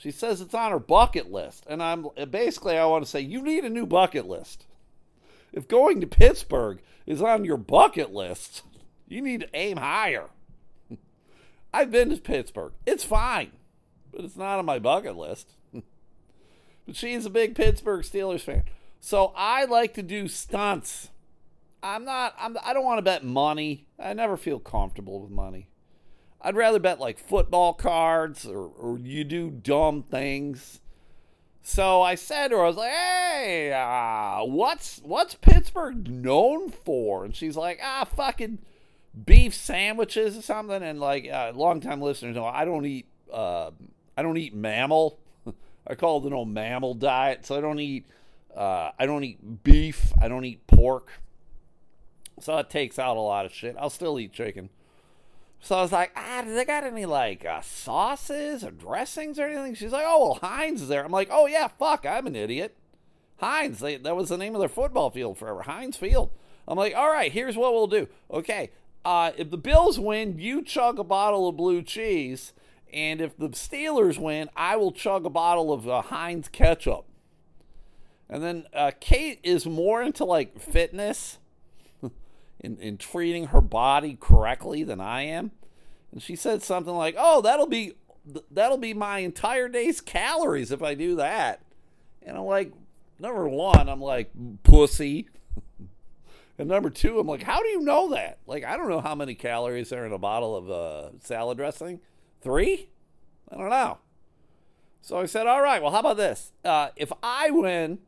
[0.00, 1.66] She says it's on her bucket list.
[1.68, 4.64] And I'm basically I want to say you need a new bucket list.
[5.52, 8.62] If going to Pittsburgh is on your bucket list,
[9.08, 10.30] you need to aim higher.
[11.74, 12.72] I've been to Pittsburgh.
[12.86, 13.50] It's fine,
[14.10, 15.50] but it's not on my bucket list.
[15.74, 18.62] but she's a big Pittsburgh Steelers fan.
[19.00, 21.10] So I like to do stunts.
[21.82, 23.86] I'm not I'm I don't want to bet money.
[23.98, 25.69] I never feel comfortable with money.
[26.42, 30.80] I'd rather bet like football cards or, or you do dumb things.
[31.62, 37.24] So I said to her, I was like, "Hey, uh, what's what's Pittsburgh known for?"
[37.24, 38.58] And she's like, "Ah, fucking
[39.26, 43.70] beef sandwiches or something." And like, uh, longtime listeners know I don't eat uh,
[44.16, 45.18] I don't eat mammal.
[45.86, 47.44] I call it the no mammal diet.
[47.44, 48.06] So I don't eat
[48.56, 50.12] uh, I don't eat beef.
[50.20, 51.20] I don't eat pork.
[52.40, 53.76] So that takes out a lot of shit.
[53.78, 54.70] I'll still eat chicken.
[55.60, 59.46] So I was like, ah, do they got any like uh, sauces or dressings or
[59.46, 59.74] anything?
[59.74, 61.04] She's like, oh, well, Heinz is there.
[61.04, 62.76] I'm like, oh, yeah, fuck, I'm an idiot.
[63.36, 66.30] Heinz, they, that was the name of their football field forever, Heinz Field.
[66.66, 68.08] I'm like, all right, here's what we'll do.
[68.30, 68.70] Okay,
[69.04, 72.52] uh, if the Bills win, you chug a bottle of blue cheese.
[72.92, 77.04] And if the Steelers win, I will chug a bottle of uh, Heinz ketchup.
[78.28, 81.38] And then uh, Kate is more into like fitness
[82.60, 85.50] in, in treating her body correctly than I am.
[86.12, 87.94] And she said something like, "Oh, that'll be
[88.50, 91.62] that'll be my entire day's calories if I do that."
[92.22, 92.72] And I'm like,
[93.20, 94.30] number one, I'm like,
[94.62, 95.28] pussy.
[96.58, 98.38] and number two, I'm like, how do you know that?
[98.46, 102.00] Like, I don't know how many calories are in a bottle of uh, salad dressing.
[102.40, 102.88] Three?
[103.50, 103.98] I don't know.
[105.02, 106.52] So I said, all right, well, how about this?
[106.64, 107.98] Uh, if I win,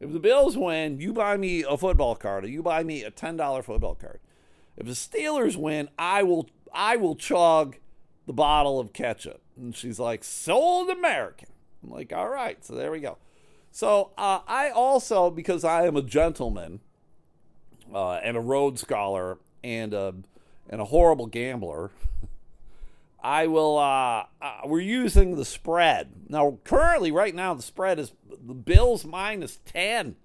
[0.00, 3.10] if the Bills win, you buy me a football card, or you buy me a
[3.10, 4.20] ten dollar football card.
[4.76, 7.76] If the Steelers win, I will I will chug
[8.26, 9.40] the bottle of ketchup.
[9.56, 11.48] And she's like, sold American.
[11.82, 13.18] I'm like, all right, so there we go.
[13.70, 16.80] So uh, I also, because I am a gentleman
[17.92, 20.14] uh, and a Rhodes Scholar and a
[20.70, 21.90] and a horrible gambler.
[23.20, 23.78] I will.
[23.78, 26.58] Uh, uh, we're using the spread now.
[26.64, 30.16] Currently, right now, the spread is the Bills minus ten.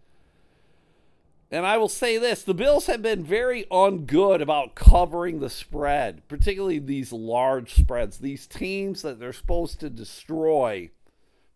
[1.49, 6.27] And I will say this the Bills have been very ungood about covering the spread,
[6.27, 8.17] particularly these large spreads.
[8.17, 10.89] These teams that they're supposed to destroy,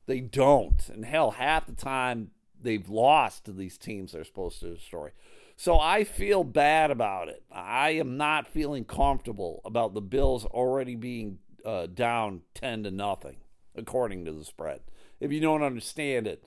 [0.05, 0.87] they don't.
[0.89, 2.29] And hell, half the time
[2.61, 5.09] they've lost to these teams they're supposed to destroy.
[5.59, 7.43] So I feel bad about it.
[7.51, 13.37] I am not feeling comfortable about the Bills already being uh, down 10 to nothing,
[13.75, 14.81] according to the spread.
[15.19, 16.43] If you don't understand it,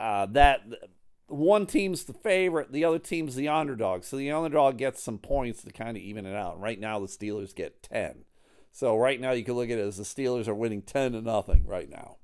[0.00, 0.62] uh, that
[1.26, 4.04] one team's the favorite, the other team's the underdog.
[4.04, 6.58] So the underdog gets some points to kind of even it out.
[6.58, 8.24] Right now, the Steelers get 10.
[8.72, 11.20] So right now, you can look at it as the Steelers are winning 10 to
[11.20, 12.16] nothing right now.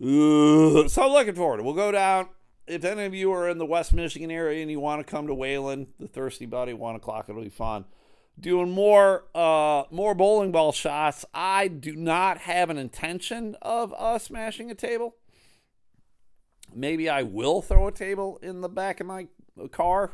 [0.00, 1.60] so I'm looking forward.
[1.60, 2.28] We'll go down.
[2.66, 5.26] If any of you are in the West Michigan area and you want to come
[5.26, 7.84] to Wayland, the Thirsty Buddy, one o'clock, it'll be fun.
[8.40, 11.24] Doing more, uh, more bowling ball shots.
[11.34, 15.16] I do not have an intention of uh, smashing a table.
[16.74, 19.28] Maybe I will throw a table in the back of my
[19.70, 20.12] car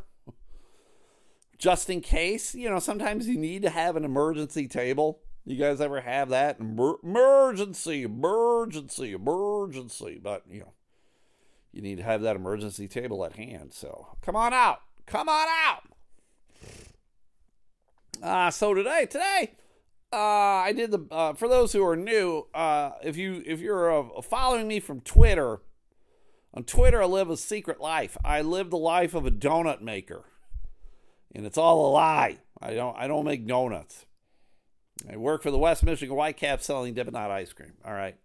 [1.57, 2.55] just in case.
[2.55, 5.21] You know, sometimes you need to have an emergency table.
[5.47, 6.59] You guys ever have that?
[6.61, 10.21] emergency, emergency, emergency.
[10.23, 10.73] But, you know,
[11.73, 13.73] you need to have that emergency table at hand.
[13.73, 14.81] So come on out.
[15.07, 15.83] Come on out.
[18.23, 19.53] Uh, so today, today,
[20.13, 23.91] uh, I did the, uh, for those who are new, uh, if you, if you're
[23.99, 25.61] uh, following me from Twitter,
[26.53, 28.17] on Twitter, I live a secret life.
[28.25, 30.25] I live the life of a donut maker.
[31.33, 32.39] And it's all a lie.
[32.61, 34.05] I don't I don't make donuts.
[35.11, 37.75] I work for the West Michigan Whitecaps selling Dippin' ice cream.
[37.85, 38.17] All right.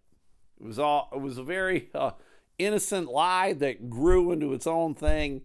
[0.60, 2.10] It was all it was a very uh,
[2.58, 5.42] innocent lie that grew into its own thing,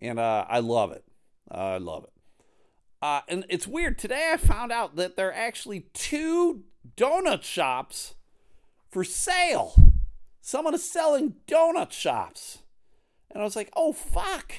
[0.00, 1.04] and uh, I love it.
[1.50, 2.12] I love it.
[3.02, 3.98] Uh, and it's weird.
[3.98, 6.62] Today I found out that there are actually two
[6.96, 8.14] donut shops
[8.90, 9.74] for sale.
[10.40, 12.60] Someone is selling donut shops.
[13.30, 14.54] And I was like, oh, fuck.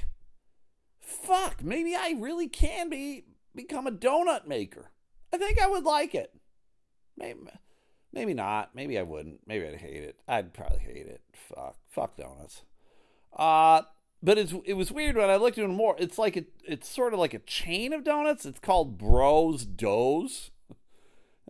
[0.99, 1.63] Fuck.
[1.63, 4.91] Maybe I really can be become a donut maker.
[5.33, 6.33] I think I would like it.
[7.17, 7.39] Maybe,
[8.15, 8.73] maybe not.
[8.73, 9.41] Maybe I wouldn't.
[9.45, 10.15] Maybe I'd hate it.
[10.27, 11.21] I'd probably hate it.
[11.33, 11.75] Fuck.
[11.89, 12.63] Fuck donuts.
[13.35, 13.83] Uh,
[14.23, 15.95] but it's it was weird when I looked into it more.
[15.99, 18.45] It's like a, it's sort of like a chain of donuts.
[18.45, 20.49] It's called Bros Does.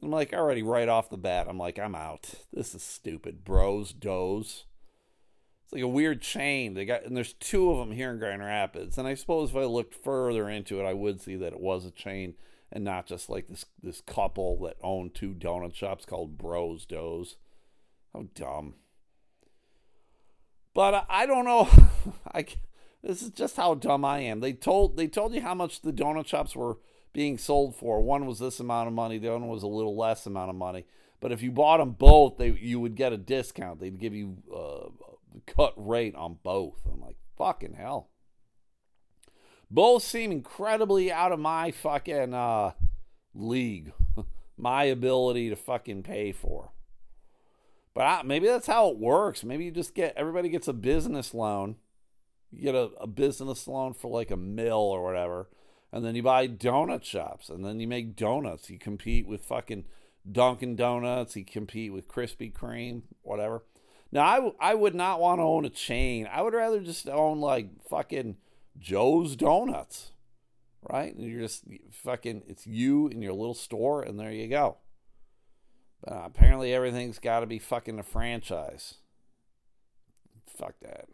[0.01, 2.29] I'm like, already right off the bat, I'm like, I'm out.
[2.53, 3.43] This is stupid.
[3.43, 4.65] Bros, does.
[5.63, 6.73] It's like a weird chain.
[6.73, 8.97] They got, and there's two of them here in Grand Rapids.
[8.97, 11.85] And I suppose if I looked further into it, I would see that it was
[11.85, 12.35] a chain
[12.75, 17.37] and not just like this this couple that own two donut shops called Bros Does.
[18.13, 18.75] How dumb.
[20.73, 21.69] But I don't know.
[22.33, 22.45] I
[23.01, 24.41] this is just how dumb I am.
[24.41, 26.77] They told they told you how much the donut shops were
[27.13, 28.01] being sold for.
[28.01, 30.57] One was this amount of money, the other one was a little less amount of
[30.57, 30.85] money.
[31.21, 33.79] But if you bought them both, they you would get a discount.
[33.79, 36.81] They'd give you uh, a cut rate on both.
[36.91, 38.09] I'm like, fucking hell.
[39.69, 42.71] Both seem incredibly out of my fucking uh,
[43.33, 43.93] league,
[44.57, 46.71] my ability to fucking pay for.
[47.93, 49.43] But I, maybe that's how it works.
[49.43, 51.77] Maybe you just get everybody gets a business loan.
[52.51, 55.47] You get a, a business loan for like a mill or whatever
[55.95, 58.69] and then you buy donut shops, and then you make donuts.
[58.69, 59.85] You compete with fucking
[60.29, 61.37] Dunkin' Donuts.
[61.37, 63.63] You compete with Krispy Kreme, whatever.
[64.11, 66.27] Now, I, w- I would not want to own a chain.
[66.29, 68.35] I would rather just own like fucking
[68.79, 70.11] Joe's Donuts,
[70.89, 71.15] right?
[71.15, 74.77] And you're just fucking, it's you in your little store, and there you go.
[76.07, 78.95] Uh, apparently, everything's got to be fucking a franchise.
[80.47, 81.05] Fuck that.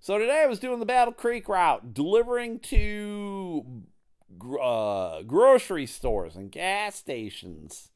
[0.00, 3.84] So today I was doing the Battle Creek route, delivering to
[4.62, 7.90] uh, grocery stores and gas stations.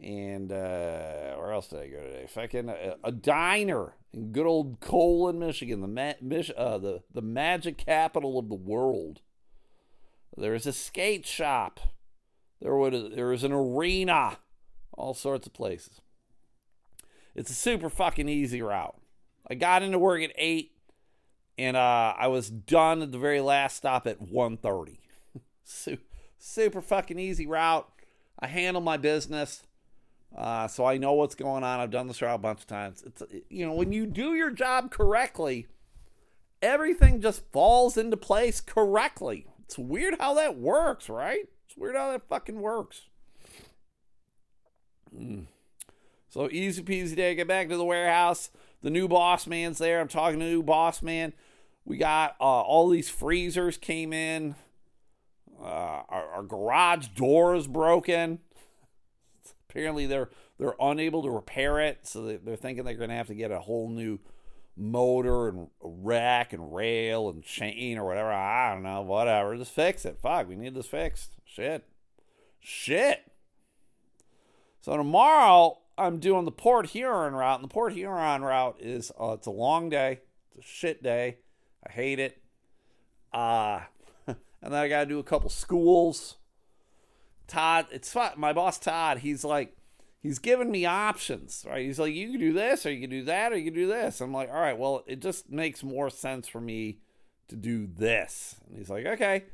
[0.00, 2.26] And uh, where else did I go today?
[2.28, 7.78] Fucking a, a diner in good old Colon, Michigan, the, ma- uh, the the magic
[7.78, 9.20] capital of the world.
[10.36, 11.80] There is a skate shop.
[12.60, 14.38] There would there is an arena,
[14.92, 16.00] all sorts of places.
[17.34, 18.96] It's a super fucking easy route.
[19.48, 20.72] I got into work at eight
[21.58, 24.98] and uh, I was done at the very last stop at 1:30.
[26.38, 27.88] super fucking easy route.
[28.38, 29.62] I handle my business,
[30.36, 31.80] uh, so I know what's going on.
[31.80, 33.02] I've done this route a bunch of times.
[33.06, 35.66] It's you know when you do your job correctly,
[36.60, 39.46] everything just falls into place correctly.
[39.64, 41.48] It's weird how that works, right?
[41.66, 43.02] It's weird how that fucking works.
[45.14, 45.46] Mm.
[46.28, 47.34] So easy peasy day.
[47.34, 48.50] Get back to the warehouse.
[48.80, 50.00] The new boss man's there.
[50.00, 51.34] I'm talking to the new boss man.
[51.84, 54.54] We got uh, all these freezers came in.
[55.60, 58.40] Uh, our, our, garage door is broken.
[59.72, 63.34] Apparently, they're they're unable to repair it, so they're thinking they're going to have to
[63.34, 64.18] get a whole new
[64.76, 68.30] motor and rack and rail and chain or whatever.
[68.30, 69.56] I don't know, whatever.
[69.56, 70.18] Just fix it.
[70.20, 71.36] Fuck, we need this fixed.
[71.46, 71.86] Shit.
[72.60, 73.24] Shit.
[74.82, 79.32] So tomorrow I'm doing the Port Huron route, and the Port Huron route is uh,
[79.32, 80.20] it's a long day.
[80.54, 81.38] It's a shit day.
[81.86, 82.42] I hate it.
[83.32, 83.80] Uh
[84.26, 86.36] and then I gotta do a couple schools.
[87.52, 88.32] Todd, it's fun.
[88.36, 89.76] My boss Todd, he's like,
[90.22, 91.84] he's giving me options, right?
[91.84, 93.86] He's like, you can do this, or you can do that, or you can do
[93.86, 94.22] this.
[94.22, 97.00] I'm like, all right, well, it just makes more sense for me
[97.48, 98.56] to do this.
[98.66, 99.44] And he's like, okay.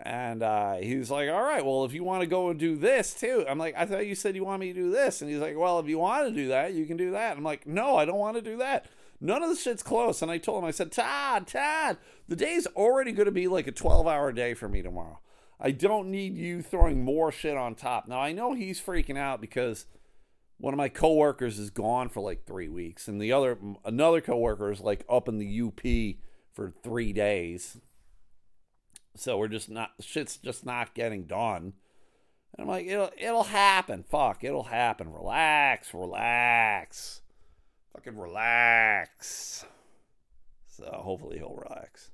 [0.00, 3.14] And uh, he's like, all right, well, if you want to go and do this
[3.14, 3.44] too.
[3.48, 5.22] I'm like, I thought you said you want me to do this.
[5.22, 7.36] And he's like, well, if you want to do that, you can do that.
[7.36, 8.86] I'm like, no, I don't want to do that.
[9.20, 10.20] None of the shit's close.
[10.20, 13.68] And I told him, I said, Todd, Todd, the day's already going to be like
[13.68, 15.20] a 12 hour day for me tomorrow.
[15.58, 18.08] I don't need you throwing more shit on top.
[18.08, 19.86] Now, I know he's freaking out because
[20.58, 24.70] one of my coworkers is gone for like three weeks, and the other, another coworker
[24.70, 26.16] is like up in the UP
[26.52, 27.78] for three days.
[29.16, 31.72] So we're just not, shit's just not getting done.
[32.52, 34.02] And I'm like, it'll, it'll happen.
[34.02, 35.10] Fuck, it'll happen.
[35.10, 37.22] Relax, relax.
[37.94, 39.64] Fucking relax.
[40.66, 42.10] So hopefully he'll relax.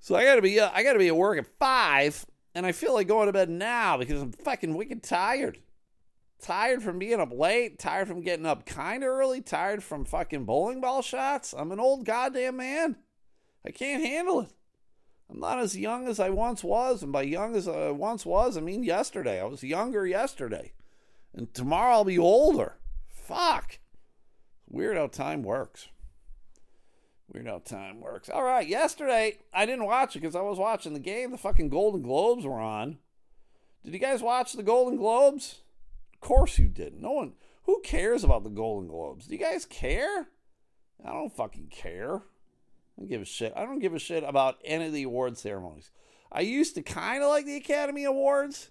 [0.00, 2.94] So I gotta be uh, I gotta be at work at five, and I feel
[2.94, 5.58] like going to bed now because I'm fucking wicked tired.
[6.40, 10.46] Tired from being up late, tired from getting up kind of early, tired from fucking
[10.46, 11.52] bowling ball shots.
[11.56, 12.96] I'm an old goddamn man.
[13.64, 14.52] I can't handle it.
[15.30, 18.56] I'm not as young as I once was, and by young as I once was,
[18.56, 19.38] I mean yesterday.
[19.38, 20.72] I was younger yesterday,
[21.34, 22.78] and tomorrow I'll be older.
[23.06, 23.78] Fuck.
[24.66, 25.88] Weird how time works.
[27.32, 28.28] Weird how time works.
[28.28, 31.30] All right, yesterday I didn't watch it because I was watching the game.
[31.30, 32.98] The fucking Golden Globes were on.
[33.84, 35.60] Did you guys watch the Golden Globes?
[36.14, 37.00] Of course you didn't.
[37.00, 37.34] No one.
[37.64, 39.26] Who cares about the Golden Globes?
[39.26, 40.28] Do you guys care?
[41.04, 42.16] I don't fucking care.
[42.16, 42.20] I
[42.98, 43.52] don't give a shit.
[43.56, 45.90] I don't give a shit about any of the award ceremonies.
[46.32, 48.70] I used to kind of like the Academy Awards,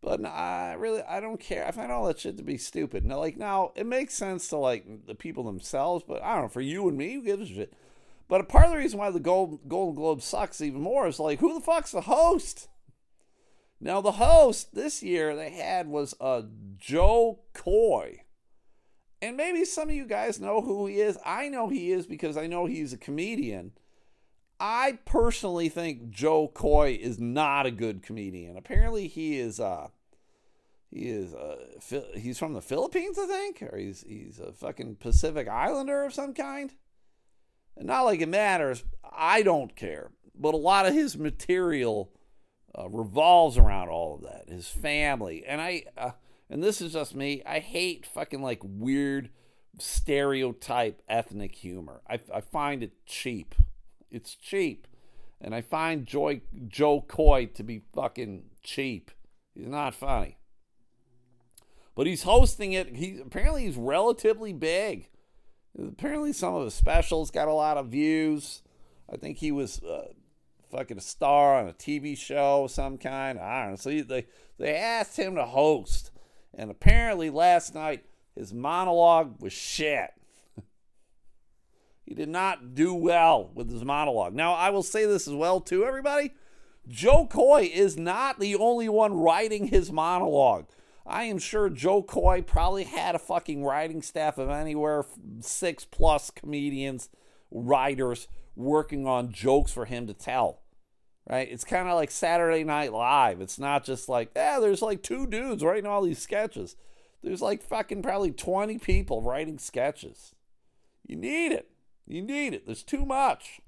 [0.00, 1.66] but I really I don't care.
[1.66, 3.04] I find all that shit to be stupid.
[3.04, 6.48] Now, like now, it makes sense to like the people themselves, but I don't know
[6.48, 7.74] for you and me, who gives a shit?
[8.28, 11.20] But a part of the reason why the Gold, Golden Globe sucks even more is
[11.20, 12.68] like, who the fuck's the host?
[13.80, 16.42] Now, the host this year they had was uh,
[16.76, 18.22] Jo Koy.
[19.22, 21.18] And maybe some of you guys know who he is.
[21.24, 23.72] I know he is because I know he's a comedian.
[24.58, 28.56] I personally think Jo Koy is not a good comedian.
[28.56, 29.60] Apparently, he is.
[29.60, 29.88] Uh,
[30.90, 31.34] he is.
[31.34, 31.56] Uh,
[32.14, 36.32] he's from the Philippines, I think, or he's he's a fucking Pacific Islander of some
[36.32, 36.72] kind.
[37.76, 38.84] And not like it matters.
[39.04, 42.10] I don't care, but a lot of his material
[42.78, 44.48] uh, revolves around all of that.
[44.48, 45.84] His family, and I.
[45.96, 46.10] Uh,
[46.48, 47.42] and this is just me.
[47.44, 49.30] I hate fucking like weird
[49.78, 52.00] stereotype ethnic humor.
[52.08, 53.54] I, I find it cheap.
[54.10, 54.86] It's cheap.
[55.40, 59.10] And I find Joy, Jo Koy to be fucking cheap.
[59.54, 60.38] He's not funny.
[61.94, 62.96] But he's hosting it.
[62.96, 65.08] He apparently he's relatively big.
[65.78, 68.62] Apparently some of his specials got a lot of views.
[69.10, 70.08] I think he was uh,
[70.70, 73.38] fucking a star on a TV show of some kind.
[73.38, 73.76] I don't know.
[73.76, 74.26] So he, they
[74.58, 76.10] they asked him to host,
[76.54, 80.10] and apparently last night his monologue was shit.
[82.06, 84.32] He did not do well with his monologue.
[84.32, 86.32] Now, I will say this as well, too, everybody.
[86.86, 90.66] Jo Koy is not the only one writing his monologue.
[91.04, 95.04] I am sure Jo Koy probably had a fucking writing staff of anywhere
[95.40, 97.08] six plus comedians,
[97.50, 100.62] writers working on jokes for him to tell.
[101.28, 101.50] Right?
[101.50, 103.40] It's kind of like Saturday Night Live.
[103.40, 106.76] It's not just like, yeah, there's like two dudes writing all these sketches.
[107.20, 110.36] There's like fucking probably 20 people writing sketches.
[111.04, 111.68] You need it.
[112.06, 112.66] You need it.
[112.66, 113.60] There's too much.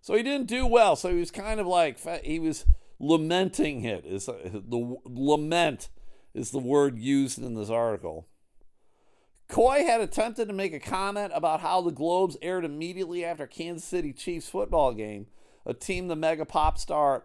[0.00, 0.96] So he didn't do well.
[0.96, 2.64] So he was kind of like he was
[2.98, 4.04] lamenting it.
[4.04, 5.88] Is the lament
[6.34, 8.26] is the word used in this article.
[9.48, 13.86] Koy had attempted to make a comment about how the Globes aired immediately after Kansas
[13.86, 15.26] City Chiefs football game,
[15.66, 17.24] a team the mega pop star.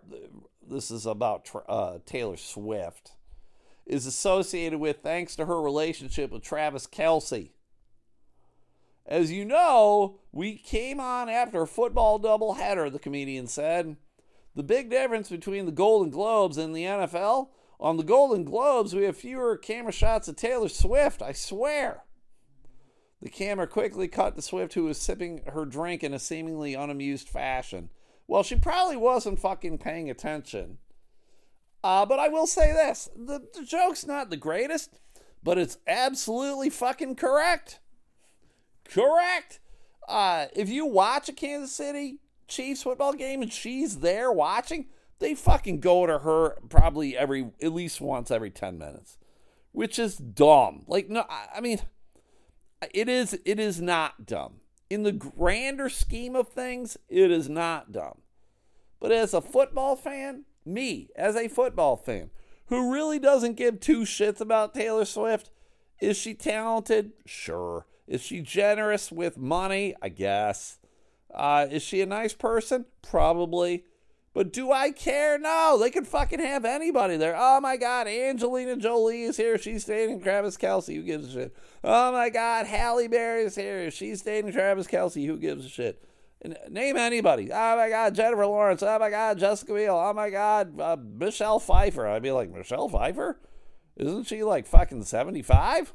[0.62, 3.14] This is about uh, Taylor Swift
[3.88, 7.52] is associated with thanks to her relationship with Travis Kelce.
[9.08, 13.96] As you know, we came on after a football doubleheader, the comedian said.
[14.54, 17.50] The big difference between the Golden Globes and the NFL
[17.80, 22.04] on the Golden Globes, we have fewer camera shots of Taylor Swift, I swear.
[23.22, 27.30] The camera quickly cut to Swift, who was sipping her drink in a seemingly unamused
[27.30, 27.90] fashion.
[28.28, 30.80] Well, she probably wasn't fucking paying attention.
[31.84, 35.00] Uh, but I will say this the, the joke's not the greatest,
[35.44, 37.80] but it's absolutely fucking correct.
[38.90, 39.60] Correct.
[40.08, 44.86] Uh, if you watch a Kansas City Chiefs football game and she's there watching,
[45.20, 49.18] they fucking go to her probably every at least once every 10 minutes,
[49.72, 50.84] which is dumb.
[50.88, 51.82] Like no, I mean
[52.94, 54.62] it is it is not dumb.
[54.90, 58.20] In the grander scheme of things, it is not dumb.
[59.00, 62.30] But as a football fan, me, as a football fan,
[62.68, 65.50] who really doesn't give two shits about Taylor Swift,
[66.00, 67.12] is she talented?
[67.26, 67.86] Sure.
[68.08, 69.96] Is she generous with money?
[70.02, 70.80] I guess.
[71.34, 72.86] Uh, is she a nice person?
[73.02, 73.84] Probably.
[74.34, 75.40] But do I care?
[75.40, 77.36] No, they can fucking have anybody there.
[77.36, 79.58] Oh my God, Angelina Jolie is here.
[79.58, 80.96] She's dating Travis Kelce.
[80.96, 81.58] Who gives a shit?
[81.84, 83.90] Oh my God, Halle Berry is here.
[83.90, 85.26] She's dating Travis Kelce.
[85.26, 86.04] Who gives a shit?
[86.70, 87.52] Name anybody.
[87.52, 88.84] Oh my God, Jennifer Lawrence.
[88.84, 89.96] Oh my God, Jessica Biel.
[89.96, 92.06] Oh my God, uh, Michelle Pfeiffer.
[92.06, 93.40] I'd be like, Michelle Pfeiffer?
[93.96, 95.94] Isn't she like fucking 75?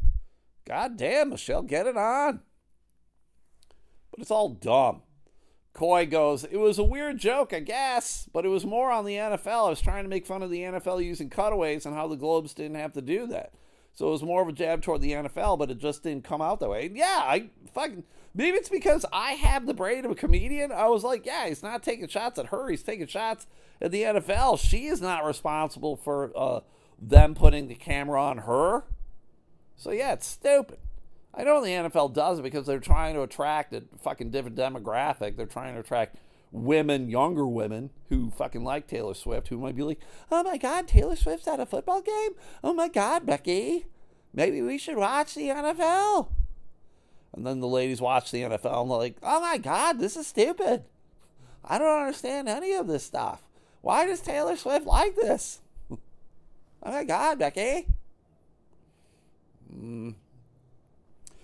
[0.65, 2.41] God damn, Michelle, get it on.
[4.11, 5.03] But it's all dumb.
[5.73, 9.17] Koy goes, It was a weird joke, I guess, but it was more on the
[9.17, 9.67] NFL.
[9.67, 12.53] I was trying to make fun of the NFL using cutaways and how the Globes
[12.53, 13.55] didn't have to do that.
[13.95, 16.41] So it was more of a jab toward the NFL, but it just didn't come
[16.41, 16.91] out that way.
[16.95, 18.05] Yeah, I fucking
[18.35, 20.73] maybe it's because I have the brain of a comedian.
[20.73, 22.69] I was like, yeah, he's not taking shots at her.
[22.69, 23.47] He's taking shots
[23.81, 24.59] at the NFL.
[24.59, 26.61] She is not responsible for uh,
[26.99, 28.85] them putting the camera on her.
[29.83, 30.79] So yeah, it's stupid.
[31.35, 35.37] I know the NFL does it because they're trying to attract a fucking different demographic.
[35.37, 36.19] They're trying to attract
[36.53, 39.99] women, younger women who fucking like Taylor Swift, who might be like,
[40.31, 42.31] oh my God, Taylor Swift's at a football game?
[42.63, 43.87] Oh my God, Becky,
[44.33, 46.29] maybe we should watch the NFL.
[47.33, 50.29] And then the ladies watch the NFL and they're like, oh my God, this is
[50.29, 50.85] stupid.
[51.65, 53.43] I don't understand any of this stuff.
[53.81, 55.61] Why does Taylor Swift like this?
[55.91, 55.99] oh
[56.85, 57.89] my God, Becky.
[59.83, 60.15] Mm.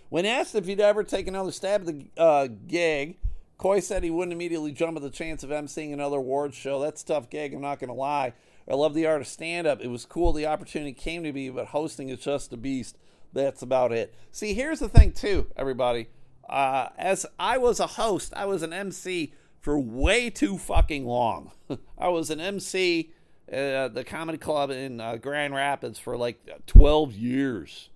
[0.09, 3.19] When asked if he'd ever take another stab at the uh, gig,
[3.59, 6.81] Koy said he wouldn't immediately jump at the chance of emceeing another awards show.
[6.81, 8.33] That's tough gig, I'm not going to lie.
[8.71, 9.81] I love the art of stand up.
[9.81, 12.97] It was cool the opportunity came to me, but hosting is just a beast.
[13.33, 14.15] That's about it.
[14.31, 16.09] See, here's the thing, too, everybody.
[16.49, 21.53] Uh, as I was a host, I was an MC for way too fucking long.
[21.99, 23.11] I was an MC
[23.49, 27.91] at the comedy club in uh, Grand Rapids for like 12 years.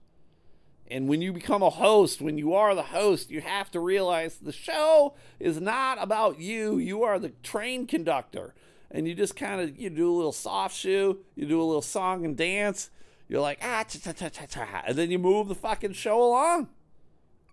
[0.90, 4.36] And when you become a host, when you are the host, you have to realize
[4.36, 6.78] the show is not about you.
[6.78, 8.54] You are the train conductor.
[8.90, 11.80] And you just kind of you do a little soft shoe, you do a little
[11.80, 12.90] song and dance.
[13.26, 16.68] You're like ah cha cha cha cha, and then you move the fucking show along.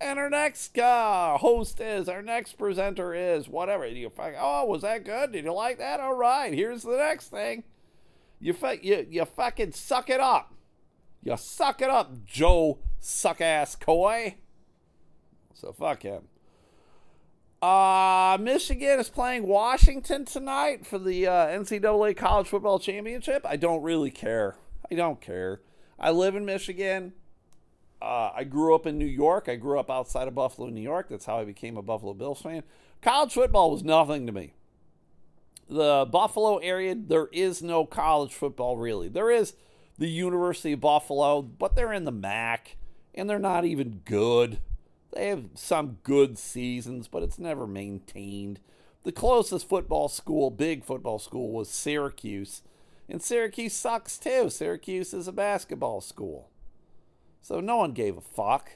[0.02, 3.84] And our next uh, host is, our next presenter is, whatever.
[3.84, 5.34] And You fucking, oh, was that good?
[5.34, 6.00] Did you like that?
[6.00, 7.66] All right, here's the next thing.
[8.40, 10.54] You, you, you fucking suck it up.
[11.24, 14.36] You suck it up, Jo suck ass Koy.
[15.54, 16.24] So fuck him.
[17.62, 23.46] Uh, Michigan is playing Washington tonight for the uh, NCAA College Football Championship.
[23.46, 24.56] I don't really care.
[24.90, 25.60] I don't care.
[26.00, 27.14] I live in Michigan.
[28.02, 29.50] Uh, I grew up in New York.
[29.50, 31.08] I grew up outside of Buffalo, New York.
[31.10, 32.64] That's how I became a Buffalo Bills fan.
[33.02, 34.54] College football was nothing to me.
[35.70, 39.10] The Buffalo area, there is no college football really.
[39.10, 39.54] There is
[40.00, 42.78] the University of Buffalo, but they're in the MAC
[43.14, 44.60] and they're not even good.
[45.12, 48.62] They have some good seasons, but it's never maintained.
[49.04, 52.62] The closest football school, big football school, was Syracuse.
[53.10, 54.50] And Syracuse sucks too.
[54.50, 56.50] Syracuse is a basketball school.
[57.42, 58.72] So no one gave a fuck.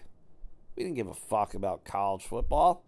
[0.75, 2.83] We didn't give a fuck about college football.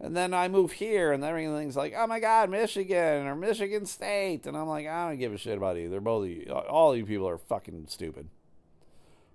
[0.00, 4.46] And then I move here, and everything's like, oh my God, Michigan or Michigan State.
[4.46, 6.00] And I'm like, I don't give a shit about either.
[6.00, 8.28] Both of you, all you people are fucking stupid.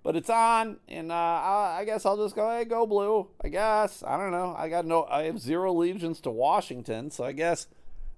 [0.02, 3.28] But it's on, and uh, I guess I'll just go, hey, go blue.
[3.42, 4.02] I guess.
[4.06, 4.54] I don't know.
[4.56, 7.66] I got no, I have zero allegiance to Washington, so I guess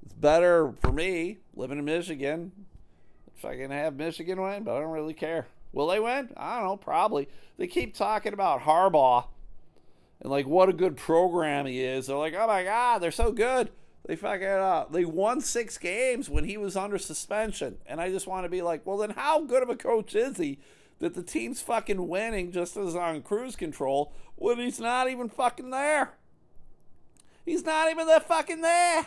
[0.04, 2.52] it's better for me living in Michigan
[3.36, 5.46] if I can have Michigan win, but I don't really care.
[5.72, 6.30] Will they win?
[6.36, 6.76] I don't know.
[6.76, 7.28] Probably.
[7.56, 9.26] They keep talking about Harbaugh
[10.22, 12.06] and like what a good program he is.
[12.06, 13.70] They're like, oh my god, they're so good.
[14.06, 18.26] They fucking uh, they won six games when he was under suspension, and I just
[18.26, 20.58] want to be like, well, then how good of a coach is he
[21.00, 25.70] that the team's fucking winning just as on cruise control when he's not even fucking
[25.70, 26.14] there?
[27.44, 29.06] He's not even there fucking there.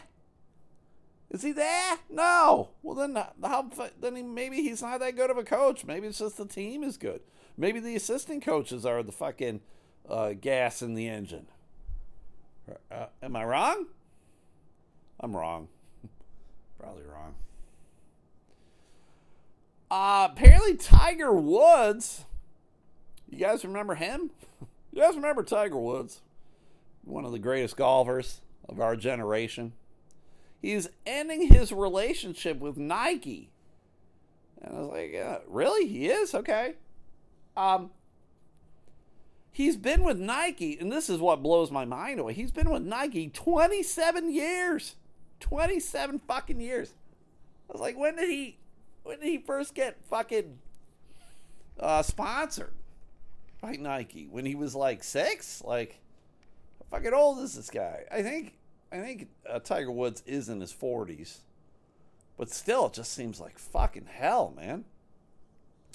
[1.30, 1.97] Is he there?
[2.09, 2.70] No.
[2.84, 3.70] Well, then how?
[3.99, 5.86] Then he, maybe he's not that good of a coach.
[5.86, 7.22] Maybe it's just the team is good.
[7.57, 9.61] Maybe the assistant coaches are the fucking
[10.10, 11.47] uh, gas in the engine.
[12.91, 13.86] Uh, am I wrong?
[15.20, 15.68] I'm wrong.
[16.80, 17.36] Probably wrong.
[19.91, 22.26] Uh, apparently, Tiger Woods.
[23.30, 24.32] You guys remember him?
[24.91, 26.22] you guys remember Tiger Woods?
[27.06, 29.74] one of the greatest golfers of our generation.
[30.62, 33.51] He's ending his relationship with Nike.
[34.62, 35.88] And I was like, yeah, really?
[35.88, 36.34] He is?
[36.34, 36.74] Okay.
[37.56, 37.91] Um,
[39.56, 42.34] he's been with Nike, and this is what blows my mind away.
[42.34, 44.95] He's been with Nike 27 years.
[45.39, 46.93] 27 fucking years.
[47.70, 48.58] I was like, when did he
[49.03, 50.60] when did he first get fucking
[51.80, 52.74] uh, sponsored
[53.62, 54.28] by Nike?
[54.30, 55.64] When he was like six?
[55.64, 56.01] Like,
[56.80, 58.03] how fucking old is this guy?
[58.12, 58.56] I think
[58.91, 61.38] I think uh, Tiger Woods is in his 40s,
[62.38, 64.84] but still, it just seems like fucking hell, man.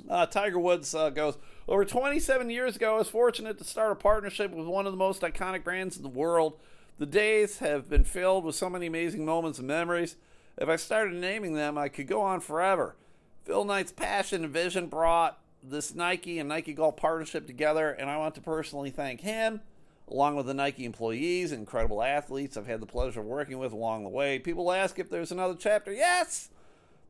[0.09, 1.37] Uh, Tiger Woods uh, goes
[1.69, 2.95] over 27 years ago.
[2.95, 6.03] I was fortunate to start a partnership with one of the most iconic brands in
[6.03, 6.59] the world.
[6.99, 10.17] The days have been filled with so many amazing moments and memories.
[10.59, 12.97] If I started naming them, I could go on forever.
[13.45, 18.17] Phil Knight's passion and vision brought this Nike and Nike Golf partnership together, and I
[18.19, 19.61] want to personally thank him,
[20.09, 24.03] along with the Nike employees, incredible athletes I've had the pleasure of working with along
[24.03, 24.39] the way.
[24.39, 25.93] People ask if there's another chapter.
[25.93, 26.51] Yes,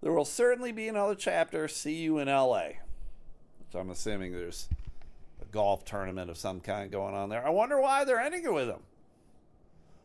[0.03, 1.69] there will certainly be another chapter.
[1.69, 2.65] See you in LA.
[3.59, 4.69] Which I'm assuming there's
[5.41, 7.47] a golf tournament of some kind going on there.
[7.47, 8.81] I wonder why they're ending it with him.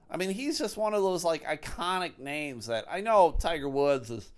[0.09, 4.11] I mean, he's just one of those like iconic names that I know Tiger Woods
[4.11, 4.31] is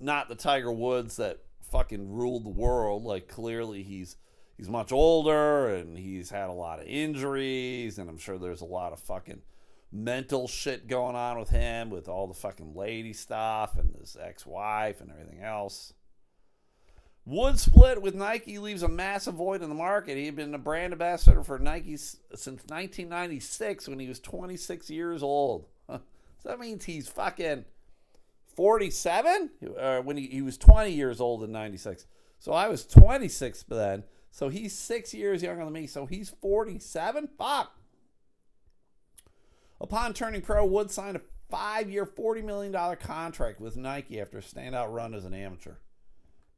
[0.00, 1.38] not the Tiger Woods that
[1.70, 3.04] fucking ruled the world.
[3.04, 4.16] Like clearly he's
[4.56, 8.66] he's much older and he's had a lot of injuries and I'm sure there's a
[8.66, 9.40] lot of fucking
[9.92, 15.00] mental shit going on with him with all the fucking lady stuff and his ex-wife
[15.00, 15.92] and everything else.
[17.24, 20.16] Wood split with Nike leaves a massive void in the market.
[20.16, 25.22] He had been a brand ambassador for Nike since 1996 when he was 26 years
[25.22, 25.66] old.
[25.88, 26.00] so
[26.44, 27.64] that means he's fucking
[28.56, 29.50] 47?
[29.78, 32.06] Uh, when he, he was 20 years old in 96.
[32.40, 34.02] So I was 26 then.
[34.32, 35.86] So he's six years younger than me.
[35.86, 37.28] So he's 47?
[37.38, 37.72] Fuck.
[39.82, 41.20] Upon turning pro, Wood signed a
[41.50, 45.74] five year, $40 million contract with Nike after a standout run as an amateur.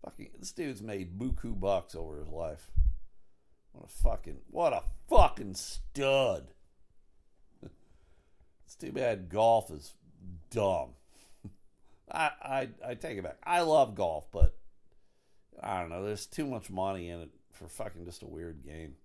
[0.04, 2.70] Fucking, this dude's made buku bucks over his life.
[3.72, 6.48] What a fucking, what a fucking stud.
[7.62, 9.94] it's too bad golf is
[10.50, 10.90] dumb.
[12.12, 13.38] I, I, I take it back.
[13.42, 14.54] I love golf, but
[15.62, 16.04] I don't know.
[16.04, 18.96] There's too much money in it for fucking just a weird game.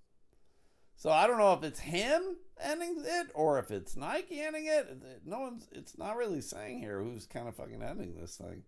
[0.98, 5.02] So I don't know if it's him ending it or if it's Nike ending it.
[5.26, 5.68] No one's.
[5.72, 8.64] It's not really saying here who's kind of fucking ending this thing.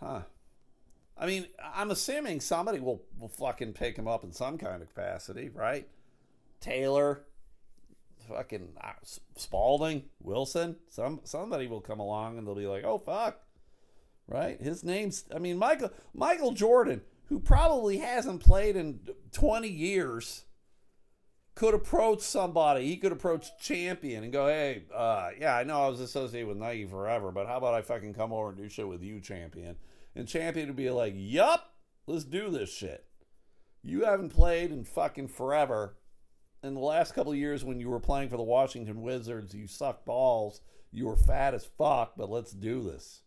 [0.00, 0.22] Huh.
[1.16, 4.88] I mean, I'm assuming somebody will, will fucking pick him up in some kind of
[4.88, 5.88] capacity, right?
[6.60, 7.24] Taylor,
[8.28, 8.92] fucking uh,
[9.36, 13.40] Spalding, Wilson, some somebody will come along and they'll be like, "Oh fuck."
[14.26, 14.60] Right?
[14.60, 19.00] His name's I mean Michael Michael Jordan, who probably hasn't played in
[19.32, 20.44] 20 years,
[21.58, 22.86] could approach somebody.
[22.86, 26.56] He could approach Champion and go, "Hey, uh, yeah, I know I was associated with
[26.56, 29.76] Nike forever, but how about I fucking come over and do shit with you, Champion?"
[30.14, 31.74] And Champion would be like, Yup,
[32.06, 33.06] let's do this shit.
[33.82, 35.96] You haven't played in fucking forever.
[36.62, 40.06] In the last couple years when you were playing for the Washington Wizards, you sucked
[40.06, 40.60] balls.
[40.92, 43.22] You were fat as fuck, but let's do this.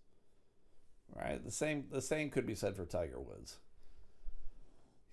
[1.14, 1.44] Right?
[1.44, 3.60] The same the same could be said for Tiger Woods.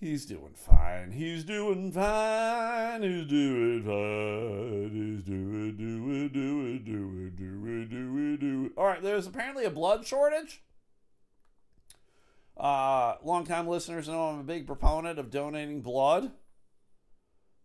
[0.01, 1.11] He's doing fine.
[1.11, 3.03] He's doing fine.
[3.03, 4.91] He's doing fine.
[4.95, 8.71] He's doing, doing, doing, doing, doing, doing, doing.
[8.77, 10.63] All right, there's apparently a blood shortage.
[12.57, 16.31] Uh, longtime listeners know I'm a big proponent of donating blood.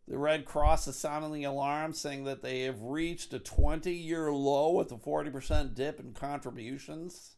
[0.08, 4.32] The Red Cross is sounding the alarm, saying that they have reached a 20 year
[4.32, 7.36] low with a 40% dip in contributions.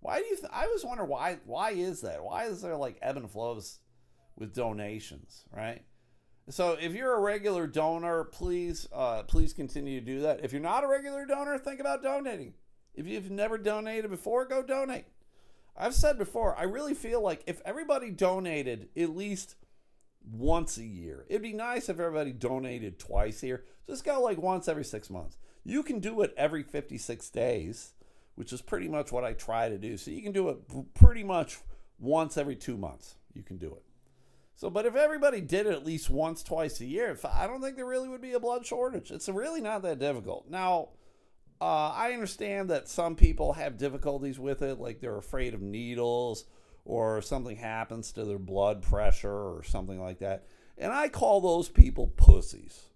[0.00, 0.36] Why do you?
[0.36, 1.38] Th- I always wonder why.
[1.46, 2.22] Why is that?
[2.22, 3.78] Why is there like ebb and flows
[4.36, 5.82] with donations, right?
[6.48, 10.44] So if you're a regular donor, please, uh, please continue to do that.
[10.44, 12.54] If you're not a regular donor, think about donating.
[12.94, 15.06] If you've never donated before, go donate.
[15.76, 19.56] I've said before, I really feel like if everybody donated at least
[20.24, 23.64] once a year, it'd be nice if everybody donated twice a year.
[23.86, 25.36] Just go like once every six months.
[25.64, 27.92] You can do it every 56 days,
[28.36, 29.96] which is pretty much what I try to do.
[29.96, 30.58] So you can do it
[30.94, 31.58] pretty much
[31.98, 33.16] once every two months.
[33.34, 33.82] You can do it.
[34.56, 37.76] So, but if everybody did it at least once, twice a year, I don't think
[37.76, 39.10] there really would be a blood shortage.
[39.10, 40.48] It's really not that difficult.
[40.48, 40.88] Now,
[41.60, 46.46] uh, I understand that some people have difficulties with it, like they're afraid of needles
[46.86, 50.46] or something happens to their blood pressure or something like that.
[50.78, 52.88] And I call those people pussies.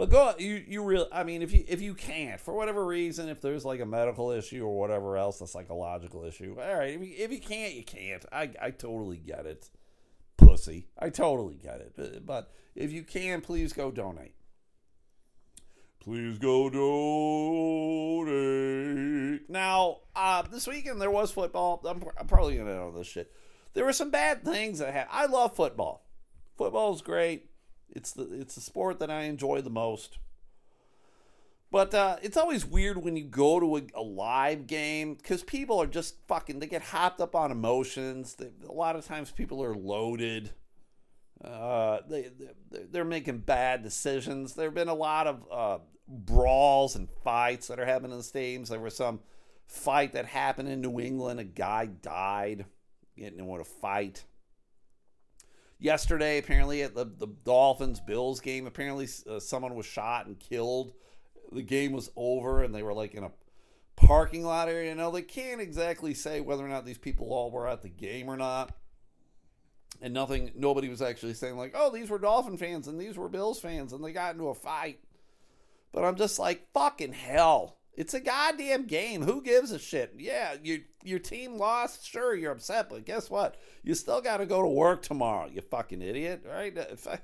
[0.00, 3.28] But go you you really I mean if you if you can't for whatever reason
[3.28, 7.00] if there's like a medical issue or whatever else a psychological issue all right if
[7.00, 9.68] you, if you can't you can't I I totally get it
[10.40, 10.88] pussy.
[10.98, 11.92] I totally get it.
[11.96, 14.34] But, but if you can, please go donate.
[16.00, 18.30] Please go donate.
[19.50, 21.80] Now, uh, this weekend there was football.
[21.86, 23.32] I'm, I'm probably going to know this shit.
[23.74, 25.12] There were some bad things that happened.
[25.12, 26.06] I love football.
[26.56, 27.49] Football is great.
[27.94, 30.18] It's the it's the sport that I enjoy the most.
[31.70, 35.80] But uh, it's always weird when you go to a, a live game because people
[35.80, 36.58] are just fucking.
[36.58, 38.34] They get hopped up on emotions.
[38.34, 40.50] They, a lot of times people are loaded.
[41.44, 42.30] Uh, they,
[42.70, 44.54] they are making bad decisions.
[44.54, 45.78] There have been a lot of uh,
[46.08, 48.68] brawls and fights that are happening in the stadiums.
[48.68, 49.20] There was some
[49.66, 51.38] fight that happened in New England.
[51.38, 52.66] A guy died
[53.16, 54.24] getting into a fight.
[55.80, 60.92] Yesterday, apparently at the, the Dolphins Bills game, apparently uh, someone was shot and killed
[61.52, 63.32] the game was over and they were like in a
[63.96, 64.94] parking lot area.
[64.94, 68.28] Now they can't exactly say whether or not these people all were at the game
[68.28, 68.76] or not.
[70.02, 73.28] And nothing, nobody was actually saying like, "Oh, these were Dolphin fans and these were
[73.28, 75.00] Bills fans and they got into a fight."
[75.92, 79.22] But I'm just like, "Fucking hell!" It's a goddamn game.
[79.22, 80.14] Who gives a shit?
[80.16, 82.06] Yeah, your your team lost.
[82.06, 83.56] Sure, you're upset, but guess what?
[83.82, 85.48] You still got to go to work tomorrow.
[85.52, 86.76] You fucking idiot, right?
[86.76, 87.18] If I,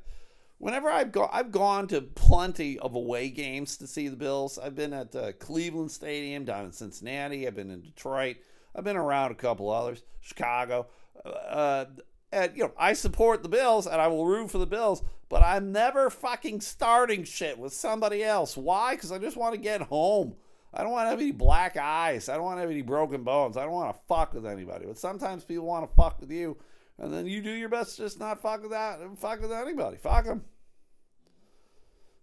[0.58, 4.58] whenever I've gone, I've gone to plenty of away games to see the Bills.
[4.58, 7.46] I've been at uh, Cleveland Stadium down in Cincinnati.
[7.46, 8.36] I've been in Detroit.
[8.74, 10.88] I've been around a couple others, Chicago.
[11.24, 11.86] Uh,
[12.32, 15.42] and you know, I support the Bills and I will root for the Bills, but
[15.42, 18.56] I'm never fucking starting shit with somebody else.
[18.56, 18.94] Why?
[18.94, 20.34] Because I just want to get home.
[20.76, 22.28] I don't want to have any black eyes.
[22.28, 23.56] I don't want to have any broken bones.
[23.56, 24.86] I don't want to fuck with anybody.
[24.86, 26.56] But sometimes people want to fuck with you
[26.98, 29.52] and then you do your best to just not fuck with that and fuck with
[29.52, 29.96] anybody.
[29.96, 30.44] Fuck them.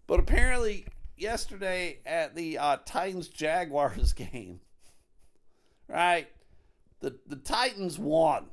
[0.06, 0.86] But apparently,
[1.16, 4.60] yesterday at the uh, Titans Jaguars game,
[5.88, 6.28] right?
[7.00, 8.46] The the Titans won.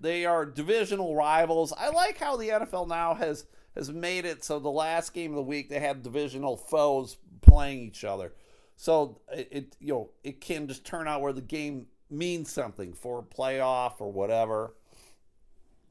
[0.00, 1.72] They are divisional rivals.
[1.76, 5.36] I like how the NFL now has has made it so the last game of
[5.36, 8.32] the week they have divisional foes playing each other.
[8.80, 13.18] So it, you know it can just turn out where the game means something for
[13.18, 14.72] a playoff or whatever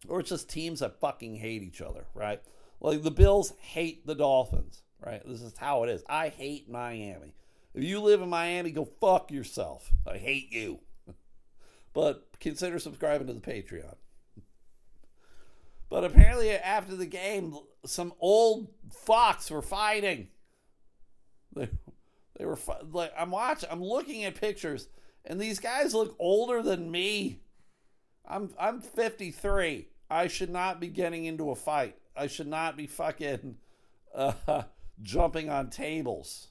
[0.07, 2.41] or it's just teams that fucking hate each other, right?
[2.79, 5.21] Like the Bills hate the Dolphins, right?
[5.25, 6.03] This is how it is.
[6.07, 7.33] I hate Miami.
[7.73, 9.91] If you live in Miami, go fuck yourself.
[10.05, 10.79] I hate you.
[11.93, 13.95] but consider subscribing to the Patreon.
[15.89, 18.67] But apparently, after the game, some old
[19.07, 20.27] fucks were fighting.
[21.55, 21.69] They,
[22.38, 22.57] they were
[22.91, 24.88] like, I'm watching, I'm looking at pictures,
[25.25, 27.41] and these guys look older than me.
[28.27, 29.88] I'm I'm 53.
[30.09, 31.97] I should not be getting into a fight.
[32.15, 33.55] I should not be fucking
[34.15, 34.63] uh,
[35.01, 36.49] jumping on tables.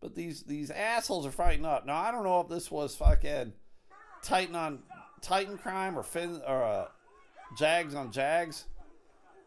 [0.00, 1.86] But these these assholes are fighting up.
[1.86, 3.54] Now I don't know if this was fucking
[4.22, 4.80] Titan on
[5.22, 6.86] Titan crime or Finn or uh,
[7.56, 8.64] Jags on Jags.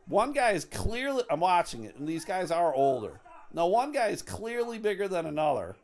[0.08, 3.20] One guy is clearly I'm watching it, and these guys are older.
[3.54, 5.76] Now one guy is clearly bigger than another,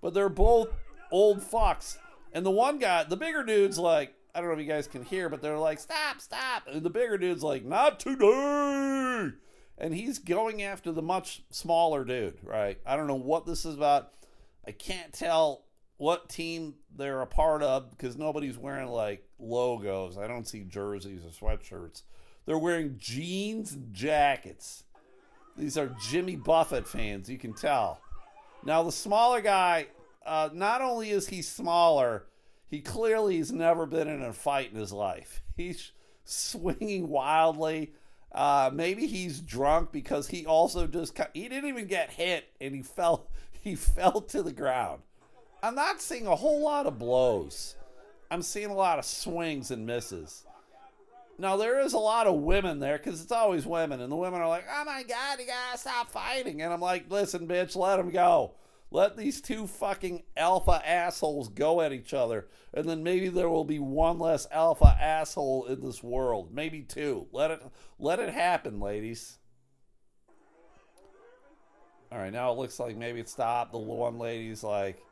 [0.00, 0.68] but they're both
[1.10, 1.98] old fucks.
[2.32, 5.02] And the one guy, the bigger dude's like, I don't know if you guys can
[5.02, 6.64] hear, but they're like, stop, stop.
[6.70, 9.32] And the bigger dude's like, not today.
[9.78, 12.78] And he's going after the much smaller dude, right?
[12.84, 14.12] I don't know what this is about.
[14.66, 15.64] I can't tell
[15.98, 20.18] what team they're a part of because nobody's wearing like logos.
[20.18, 22.02] I don't see jerseys or sweatshirts.
[22.44, 24.84] They're wearing jeans and jackets.
[25.56, 28.00] These are Jimmy Buffett fans, you can tell.
[28.64, 29.86] Now, the smaller guy,
[30.24, 32.24] uh, not only is he smaller,
[32.68, 35.42] he clearly has never been in a fight in his life.
[35.56, 35.92] He's
[36.24, 37.92] swinging wildly.
[38.32, 42.82] Uh, maybe he's drunk because he also just he didn't even get hit and he
[42.82, 43.28] fell
[43.62, 45.00] he fell to the ground.
[45.62, 47.76] I'm not seeing a whole lot of blows.
[48.30, 50.45] I'm seeing a lot of swings and misses.
[51.38, 54.40] Now there is a lot of women there because it's always women, and the women
[54.40, 57.96] are like, "Oh my god, you gotta stop fighting!" And I'm like, "Listen, bitch, let
[57.96, 58.54] them go."
[58.90, 63.64] Let these two fucking alpha assholes go at each other, and then maybe there will
[63.64, 66.54] be one less alpha asshole in this world.
[66.54, 67.26] Maybe two.
[67.32, 67.62] Let it
[67.98, 69.38] let it happen, ladies.
[72.12, 73.72] All right, now it looks like maybe it stopped.
[73.72, 75.02] The one lady's like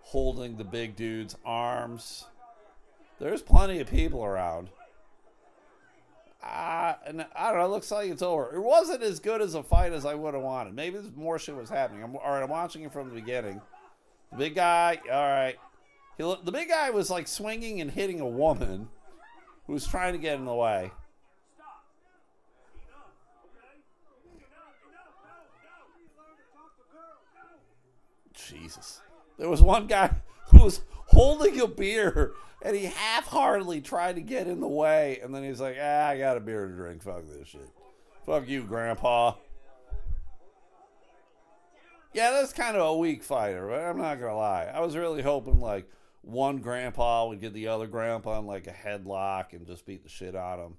[0.00, 2.26] holding the big dude's arms.
[3.18, 4.70] There's plenty of people around.
[6.42, 7.66] And I don't know.
[7.66, 8.54] It looks like it's over.
[8.54, 10.74] It wasn't as good as a fight as I would have wanted.
[10.74, 12.02] Maybe there's more shit was happening.
[12.02, 13.60] I'm, all right, I'm watching it from the beginning.
[14.32, 15.56] The big guy, all right.
[16.16, 18.88] He, the big guy was like swinging and hitting a woman
[19.66, 20.92] who was trying to get in the way.
[28.34, 29.00] Jesus.
[29.38, 30.10] There was one guy
[30.48, 30.80] who was
[31.10, 32.32] holding a beer,
[32.62, 36.18] and he half-heartedly tried to get in the way, and then he's like, "Ah, I
[36.18, 37.02] got a beer to drink.
[37.02, 37.68] Fuck this shit.
[38.24, 39.34] Fuck you, Grandpa."
[42.12, 44.64] Yeah, that's kind of a weak fighter, but I'm not gonna lie.
[44.64, 45.88] I was really hoping like
[46.22, 50.08] one grandpa would get the other grandpa in like a headlock and just beat the
[50.08, 50.76] shit out of him.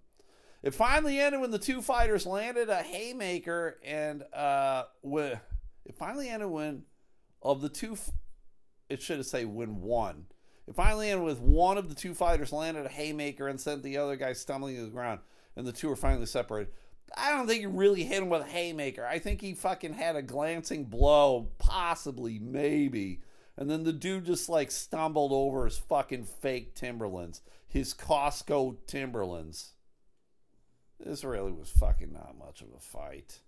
[0.62, 6.50] It finally ended when the two fighters landed a haymaker, and uh, it finally ended
[6.50, 6.84] when
[7.42, 7.98] of the two.
[8.92, 10.26] It should have say when one.
[10.68, 13.98] It finally ended with one of the two fighters landed a haymaker and sent the
[13.98, 15.22] other guy stumbling to the ground,
[15.56, 16.74] and the two were finally separated.
[17.16, 19.06] I don't think he really hit him with a haymaker.
[19.06, 23.22] I think he fucking had a glancing blow, possibly, maybe.
[23.56, 29.72] And then the dude just like stumbled over his fucking fake Timberlands, his Costco Timberlands.
[31.00, 33.40] This really was fucking not much of a fight.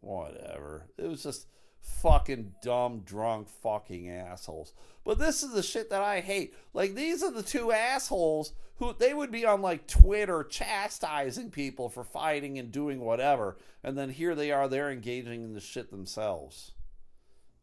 [0.00, 0.86] Whatever.
[0.98, 1.46] It was just
[1.86, 4.72] fucking dumb, drunk, fucking assholes.
[5.04, 6.54] But this is the shit that I hate.
[6.74, 11.88] Like, these are the two assholes who they would be on like Twitter chastising people
[11.88, 13.56] for fighting and doing whatever.
[13.82, 16.72] And then here they are, they're engaging in the shit themselves.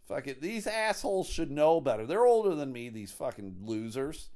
[0.08, 0.42] Fuck it.
[0.42, 2.06] These assholes should know better.
[2.06, 4.30] They're older than me, these fucking losers.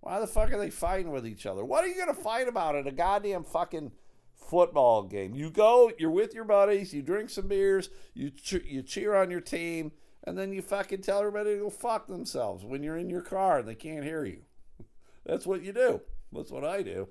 [0.00, 1.64] Why the fuck are they fighting with each other?
[1.64, 3.92] What are you going to fight about at a goddamn fucking
[4.40, 5.34] football game?
[5.34, 9.30] You go, you're with your buddies, you drink some beers, you ch- you cheer on
[9.30, 9.92] your team,
[10.24, 13.58] and then you fucking tell everybody to go fuck themselves when you're in your car
[13.58, 14.42] and they can't hear you.
[15.26, 16.00] That's what you do.
[16.32, 17.08] That's what I do.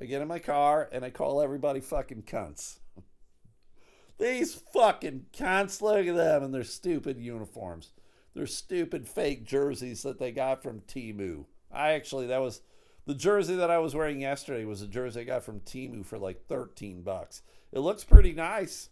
[0.00, 2.78] I get in my car and I call everybody fucking cunts.
[4.18, 7.92] These fucking cunts, look at them in their stupid uniforms.
[8.34, 11.46] Their stupid fake jerseys that they got from Temu.
[11.72, 12.60] I actually that was
[13.06, 16.18] the jersey that I was wearing yesterday was a jersey I got from Temu for
[16.18, 17.42] like 13 bucks.
[17.72, 18.90] It looks pretty nice.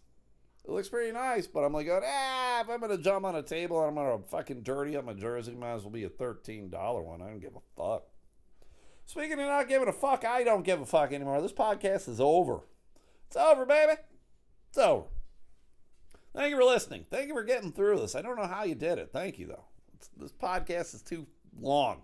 [0.63, 3.79] It looks pretty nice, but I'm like, ah, if I'm gonna jump on a table
[3.79, 6.71] and I'm gonna fucking dirty up my jersey, might as well be a $13
[7.03, 7.21] one.
[7.21, 8.05] I don't give a fuck.
[9.05, 11.41] Speaking of not giving a fuck, I don't give a fuck anymore.
[11.41, 12.61] This podcast is over.
[13.27, 13.93] It's over, baby.
[14.69, 15.05] It's over.
[16.33, 17.05] Thank you for listening.
[17.11, 18.15] Thank you for getting through this.
[18.15, 19.11] I don't know how you did it.
[19.13, 19.65] Thank you, though.
[19.93, 21.27] It's, this podcast is too
[21.59, 22.01] long.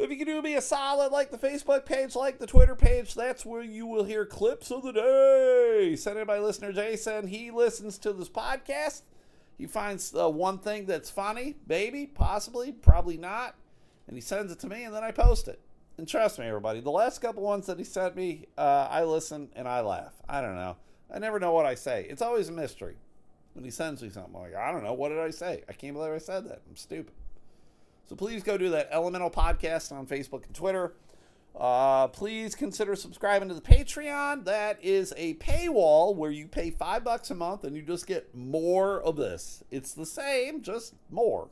[0.00, 3.12] If you can do me a solid, like the Facebook page, like the Twitter page,
[3.12, 5.94] that's where you will hear clips of the day.
[5.94, 7.26] Sent in by listener Jason.
[7.26, 9.02] He listens to this podcast.
[9.58, 13.56] He finds uh, one thing that's funny, maybe, possibly, probably not,
[14.08, 15.60] and he sends it to me, and then I post it.
[15.98, 19.50] And trust me, everybody, the last couple ones that he sent me, uh, I listen
[19.54, 20.14] and I laugh.
[20.26, 20.78] I don't know.
[21.14, 22.06] I never know what I say.
[22.08, 22.96] It's always a mystery.
[23.52, 24.94] When he sends me something, I'm like, I don't know.
[24.94, 25.62] What did I say?
[25.68, 26.62] I can't believe I said that.
[26.66, 27.12] I'm stupid.
[28.10, 30.94] So please go do that Elemental Podcast on Facebook and Twitter.
[31.54, 34.46] Uh, please consider subscribing to the Patreon.
[34.46, 38.34] That is a paywall where you pay five bucks a month and you just get
[38.34, 39.62] more of this.
[39.70, 41.50] It's the same, just more.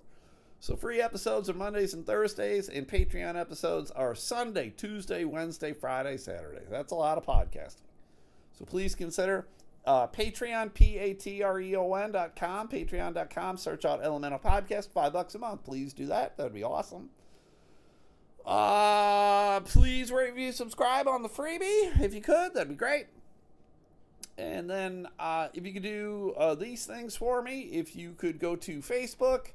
[0.59, 6.17] So free episodes are Mondays and Thursdays, and Patreon episodes are Sunday, Tuesday, Wednesday, Friday,
[6.17, 6.63] Saturday.
[6.69, 7.87] That's a lot of podcasting.
[8.59, 9.47] So please consider
[9.89, 13.57] uh, Patreon, P A T R E O N dot com, patreon.com.
[13.57, 15.64] Search out Elemental Podcast, five bucks a month.
[15.64, 16.36] Please do that.
[16.36, 17.09] That'd be awesome.
[18.45, 22.53] Uh, please rate, review, subscribe on the freebie if you could.
[22.53, 23.07] That'd be great.
[24.36, 28.39] And then uh, if you could do uh, these things for me, if you could
[28.39, 29.53] go to Facebook,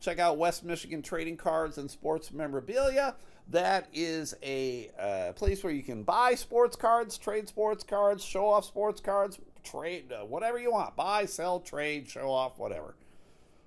[0.00, 3.14] check out West Michigan Trading Cards and Sports Memorabilia.
[3.50, 8.48] That is a uh, place where you can buy sports cards, trade sports cards, show
[8.48, 10.96] off sports cards, trade, uh, whatever you want.
[10.96, 12.94] Buy, sell, trade, show off, whatever.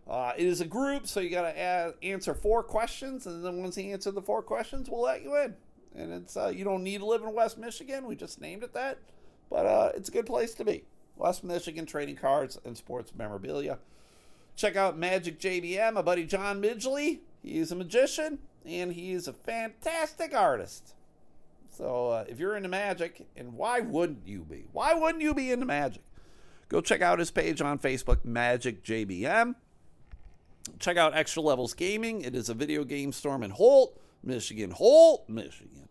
[0.08, 3.78] Uh, it is a group, so you got to answer four questions, and then once
[3.78, 5.56] you answer the four questions, we'll let you in.
[5.96, 8.06] And it's uh, you don't need to live in West Michigan.
[8.06, 8.98] We just named it that,
[9.50, 10.86] but uh, it's a good place to be.
[11.16, 13.78] West Michigan Trading Cards and Sports Memorabilia.
[14.56, 17.20] Check out Magic JBM, my buddy John Midgley.
[17.44, 20.96] He's a magician and he is a fantastic artist.
[21.80, 24.66] So uh, if you're into magic, and why wouldn't you be?
[24.74, 26.04] Why wouldn't you be into magic?
[26.68, 29.56] Go check out his page on Facebook, Magic JBM.
[30.78, 32.22] Check out Extra Levels Gaming.
[32.22, 34.72] It is a video game store in Holt, Michigan.
[34.72, 35.88] Holt, Michigan.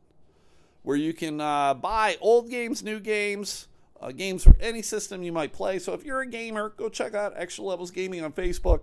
[0.82, 3.66] Where you can uh, buy old games, new games,
[3.98, 5.78] uh, games for any system you might play.
[5.78, 8.82] So if you're a gamer, go check out Extra Levels Gaming on Facebook.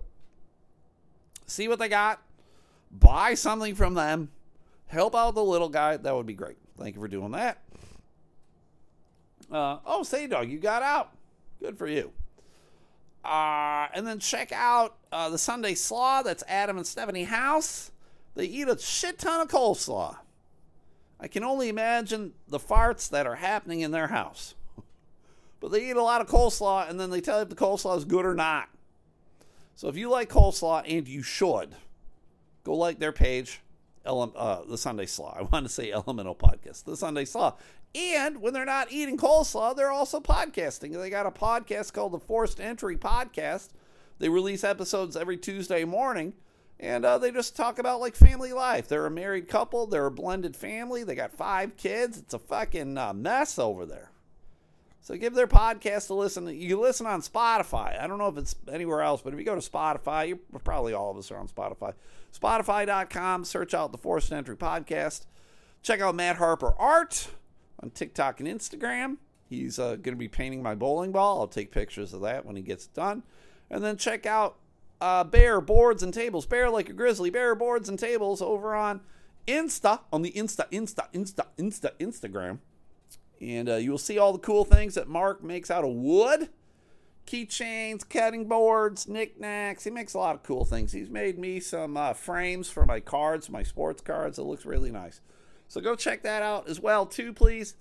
[1.46, 2.20] See what they got.
[2.90, 4.30] Buy something from them.
[4.88, 5.96] Help out the little guy.
[5.96, 6.56] That would be great.
[6.78, 7.62] Thank you for doing that.
[9.50, 11.10] Uh, oh, say dog, you got out.
[11.60, 12.12] Good for you.
[13.24, 16.22] Uh, and then check out uh, the Sunday Slaw.
[16.22, 17.90] That's Adam and Stephanie House.
[18.34, 20.16] They eat a shit ton of coleslaw.
[21.18, 24.54] I can only imagine the farts that are happening in their house.
[25.58, 27.96] But they eat a lot of coleslaw and then they tell you if the coleslaw
[27.96, 28.68] is good or not.
[29.74, 31.74] So if you like coleslaw, and you should,
[32.62, 33.60] go like their page,
[34.06, 35.34] Uh, the Sunday Slaw.
[35.36, 37.56] I want to say Elemental Podcast, the Sunday Slaw.
[37.94, 40.92] And when they're not eating coleslaw, they're also podcasting.
[40.92, 43.70] They got a podcast called the Forced Entry Podcast.
[44.18, 46.34] They release episodes every Tuesday morning,
[46.78, 48.88] and uh, they just talk about like family life.
[48.88, 49.86] They're a married couple.
[49.86, 51.04] They're a blended family.
[51.04, 52.18] They got five kids.
[52.18, 54.10] It's a fucking uh, mess over there.
[55.06, 56.48] So give their podcast a listen.
[56.48, 57.96] You listen on Spotify.
[57.96, 60.94] I don't know if it's anywhere else, but if you go to Spotify, you probably
[60.94, 61.94] all of us are on Spotify.
[62.36, 65.26] Spotify.com, search out the Forced Entry Podcast.
[65.80, 67.28] Check out Matt Harper Art
[67.80, 69.18] on TikTok and Instagram.
[69.48, 71.38] He's uh, going to be painting my bowling ball.
[71.38, 73.22] I'll take pictures of that when he gets done.
[73.70, 74.56] And then check out
[75.00, 76.46] uh, Bear Boards and Tables.
[76.46, 77.30] Bear like a grizzly.
[77.30, 79.02] Bear Boards and Tables over on
[79.46, 82.58] Insta, on the Insta, Insta, Insta, Insta, Instagram.
[83.40, 86.48] And uh, you will see all the cool things that Mark makes out of wood
[87.26, 89.84] keychains, cutting boards, knickknacks.
[89.84, 90.92] He makes a lot of cool things.
[90.92, 94.38] He's made me some uh, frames for my cards, my sports cards.
[94.38, 95.20] It looks really nice.
[95.68, 97.74] So go check that out as well, too, please.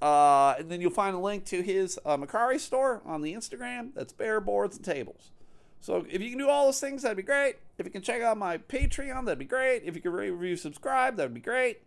[0.00, 3.90] Uh, and then you'll find a link to his uh, Mercari store on the Instagram.
[3.94, 5.30] That's Bear Boards and Tables.
[5.80, 7.56] So if you can do all those things, that'd be great.
[7.78, 9.82] If you can check out my Patreon, that'd be great.
[9.84, 11.82] If you can review, subscribe, that'd be great.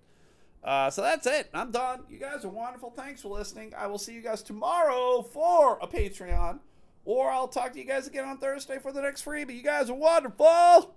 [0.67, 1.49] Uh, so that's it.
[1.53, 2.01] I'm done.
[2.09, 2.89] You guys are wonderful.
[2.91, 3.73] Thanks for listening.
[3.77, 6.59] I will see you guys tomorrow for a Patreon,
[7.05, 9.55] or I'll talk to you guys again on Thursday for the next freebie.
[9.55, 10.93] You guys are wonderful.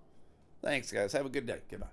[0.61, 1.13] Thanks, guys.
[1.13, 1.61] Have a good day.
[1.71, 1.87] Goodbye.